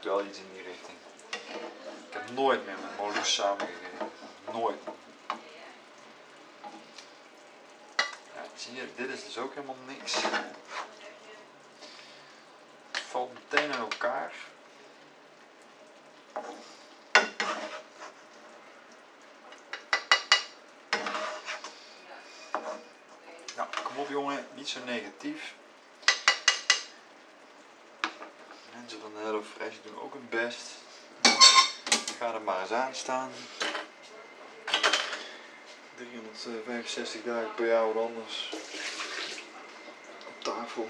wel 0.00 0.24
iets 0.24 0.38
in 0.38 0.52
die 0.52 0.62
richting. 0.62 0.96
Ik 2.08 2.12
heb 2.14 2.30
nooit 2.30 2.66
meer 2.66 2.76
met 2.80 2.96
Molus 2.98 3.34
samengegeten. 3.34 4.10
Nooit. 4.52 4.78
Ja, 8.34 8.42
zie 8.56 8.74
je, 8.74 8.88
dit 8.96 9.08
is 9.10 9.24
dus 9.24 9.38
ook 9.38 9.54
helemaal 9.54 9.76
niks. 9.86 10.14
Het 12.90 13.00
valt 13.10 13.32
meteen 13.32 13.70
in 13.70 13.78
elkaar. 13.78 14.32
Nou, 23.56 23.68
kom 23.82 23.96
op 23.96 24.08
jongen, 24.08 24.46
niet 24.54 24.68
zo 24.68 24.80
negatief. 24.84 25.54
Mensen 28.90 29.10
van 29.12 29.22
Hello 29.24 29.42
Fresh 29.42 29.74
doen 29.82 30.00
ook 30.02 30.12
hun 30.12 30.28
best. 30.28 30.70
Ga 32.18 32.34
er 32.34 32.42
maar 32.42 32.60
eens 32.60 32.72
aan 32.72 32.94
staan. 32.94 33.30
365 35.94 37.22
dagen 37.22 37.54
per 37.54 37.66
jaar 37.66 37.92
wat 37.92 38.04
anders. 38.04 38.52
Op 40.26 40.42
tafel. 40.42 40.88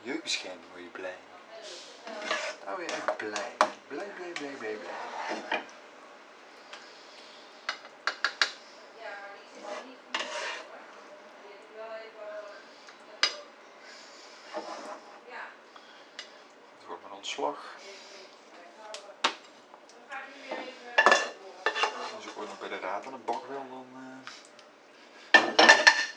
Jeugdbescherming 0.01 0.66
word 0.72 0.84
je 0.84 0.89
blij. 0.89 1.18
Daar 2.66 2.76
word 2.76 2.89
je 2.89 2.95
echt 2.95 3.18
blij. 3.18 3.51
Blij, 3.88 4.08
blij, 4.16 4.32
blij, 4.32 4.51
blij, 4.51 4.76
blij. 4.76 5.64
Als 17.26 17.36
ik 22.26 22.38
ooit 22.38 22.48
nog 22.48 22.60
bij 22.60 22.70
de 22.70 22.80
raad 22.80 23.06
aan 23.06 23.12
de 23.12 23.18
bak 23.26 23.46
wil, 23.48 23.66
dan 23.70 23.86
uh, 23.94 24.00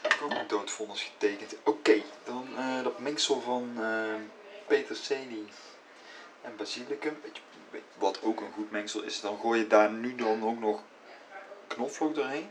heb 0.02 0.12
ik 0.12 0.22
ook 0.22 0.30
een 0.30 0.46
doodvonnis 0.46 1.02
getekend. 1.02 1.54
Oké, 1.64 2.02
dan 2.24 2.48
uh, 2.58 2.82
dat 2.82 2.98
mengsel 2.98 3.40
van 3.40 3.74
uh, 3.78 4.14
peterselie 4.66 5.48
en 6.42 6.56
basilicum. 6.56 7.20
Wat 7.94 8.22
ook 8.22 8.40
een 8.40 8.52
goed 8.52 8.70
mengsel 8.70 9.02
is, 9.02 9.20
dan 9.20 9.38
gooi 9.38 9.60
je 9.60 9.66
daar 9.66 9.90
nu 9.90 10.14
dan 10.14 10.44
ook 10.44 10.58
nog 10.58 10.80
knoflook 11.66 12.14
doorheen. 12.14 12.50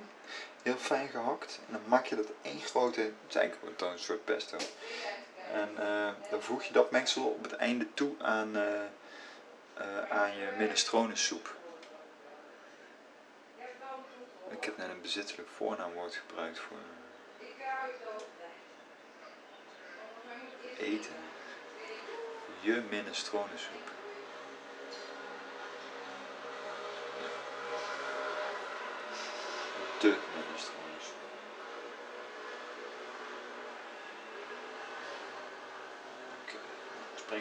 Heel 0.63 0.77
fijn 0.77 1.09
gehakt. 1.09 1.59
En 1.67 1.73
dan 1.73 1.81
maak 1.85 2.05
je 2.05 2.15
dat 2.15 2.27
één 2.41 2.59
grote, 2.59 3.01
het 3.01 3.13
is 3.27 3.35
eigenlijk 3.35 3.81
een 3.81 3.99
soort 3.99 4.25
pesto. 4.25 4.57
En 5.53 5.69
dan 6.29 6.41
voeg 6.41 6.63
je 6.63 6.73
dat 6.73 6.91
mengsel 6.91 7.23
op 7.23 7.43
het 7.43 7.53
einde 7.55 7.93
toe 7.93 8.15
aan, 8.21 8.57
aan 10.09 10.37
je 10.37 10.53
minestronesoep. 10.57 11.55
heb 14.67 14.77
net 14.77 14.89
een 14.89 15.01
bezittelijk 15.01 15.49
voornaamwoord 15.49 16.15
gebruikt 16.15 16.59
voor 16.59 16.77
eten. 20.77 21.15
Je 22.59 22.83
minestronensoep. 22.89 23.91
De 29.99 30.17
minestronensoep. 30.35 31.15
Oké, 36.43 36.57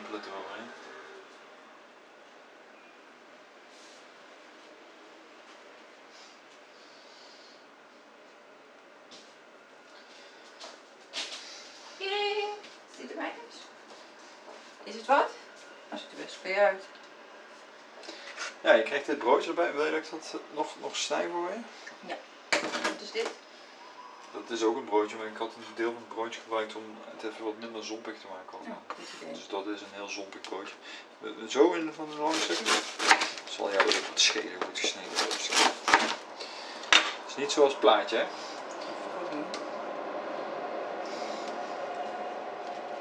eroverheen. 0.05 0.71
Iedereen, 11.99 12.55
ziet 12.99 13.11
er 13.11 13.17
mij 13.17 13.33
eens? 13.47 13.57
Is 14.83 14.95
het 14.95 15.07
wat? 15.07 15.31
Als 15.89 16.03
ik 16.03 16.11
er 16.11 16.25
best 16.25 16.43
bij 16.43 16.59
uit. 16.65 16.85
Ja, 18.61 18.73
je 18.73 18.83
krijgt 18.83 19.07
dit 19.07 19.19
broodje 19.19 19.49
erbij. 19.49 19.73
Wil 19.73 19.85
je 19.85 19.91
dat 19.91 20.05
ik 20.05 20.11
dat 20.11 20.41
nog, 20.55 20.75
nog 20.81 20.97
snij 20.97 21.29
voor 21.29 21.51
je? 21.51 22.15
Wat 22.83 23.01
is 23.01 23.11
dit? 23.11 23.31
Dat 24.49 24.57
is 24.57 24.65
ook 24.65 24.77
een 24.77 24.85
broodje, 24.85 25.17
maar 25.17 25.27
ik 25.27 25.37
had 25.37 25.53
een 25.55 25.75
deel 25.75 25.93
van 25.93 26.03
het 26.07 26.15
broodje 26.15 26.41
gebruikt 26.41 26.75
om 26.75 26.83
het 27.15 27.33
even 27.33 27.45
wat 27.45 27.55
minder 27.61 27.85
zompig 27.85 28.15
te 28.21 28.27
maken. 28.35 28.59
Ja. 28.71 28.79
Dus 29.33 29.49
dat 29.49 29.67
is 29.67 29.81
een 29.81 29.93
heel 29.93 30.09
zompig 30.09 30.41
broodje. 30.41 30.75
Zo 31.49 31.73
in 31.73 31.93
van 31.93 32.09
de 32.11 32.17
lange 32.17 32.35
stukken? 32.35 32.67
Zal 33.49 33.73
jou 33.73 33.81
ook 33.81 34.07
wat 34.09 34.21
schelen 34.21 34.63
goed 34.65 34.79
gesneden 34.79 35.11
worden. 35.11 35.39
Het 37.21 37.29
is 37.29 37.37
niet 37.37 37.53
zoals 37.53 37.71
het 37.71 37.81
plaatje, 37.81 38.17
hè? 38.17 38.23
Ook 39.23 39.35
niet. 39.35 39.59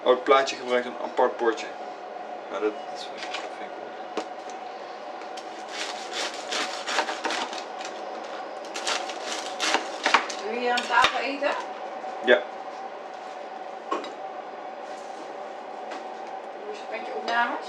Oh, 0.04 0.10
het 0.12 0.24
plaatje 0.24 0.56
gebruikt 0.56 0.86
een 0.86 0.98
apart 1.04 1.38
bordje. 1.38 1.68
Maar 2.52 2.60
dat, 2.62 2.74
dat 2.92 3.08
vind 3.12 3.24
ik, 3.24 3.32
dat 3.32 3.42
vind 3.58 3.72
ik 3.72 3.78
wel. 3.78 3.84
Wil 10.44 10.54
je 10.54 10.60
hier 10.60 10.75
aan 10.92 11.02
tafel 11.02 11.20
eten? 11.20 11.52
Ja. 12.26 12.42
Hoe 16.64 16.72
is 16.72 16.78
het 16.80 16.90
met 16.92 17.06
je 17.06 17.14
opnames? 17.16 17.66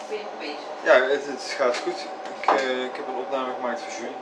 Of 0.00 0.08
ben 0.08 0.16
je 0.16 0.22
nog 0.22 0.38
bezig? 0.38 0.58
Ja, 0.84 0.92
het, 0.92 1.26
het 1.26 1.54
gaat 1.56 1.76
goed. 1.76 2.06
Ik, 2.40 2.50
eh, 2.50 2.84
ik 2.84 2.96
heb 2.96 3.08
een 3.08 3.14
opname 3.14 3.54
gemaakt 3.54 3.80
voor 3.80 3.92
Julie. 3.92 4.16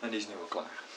En 0.00 0.10
die 0.10 0.18
is 0.18 0.28
nu 0.28 0.34
al 0.40 0.46
klaar. 0.48 0.87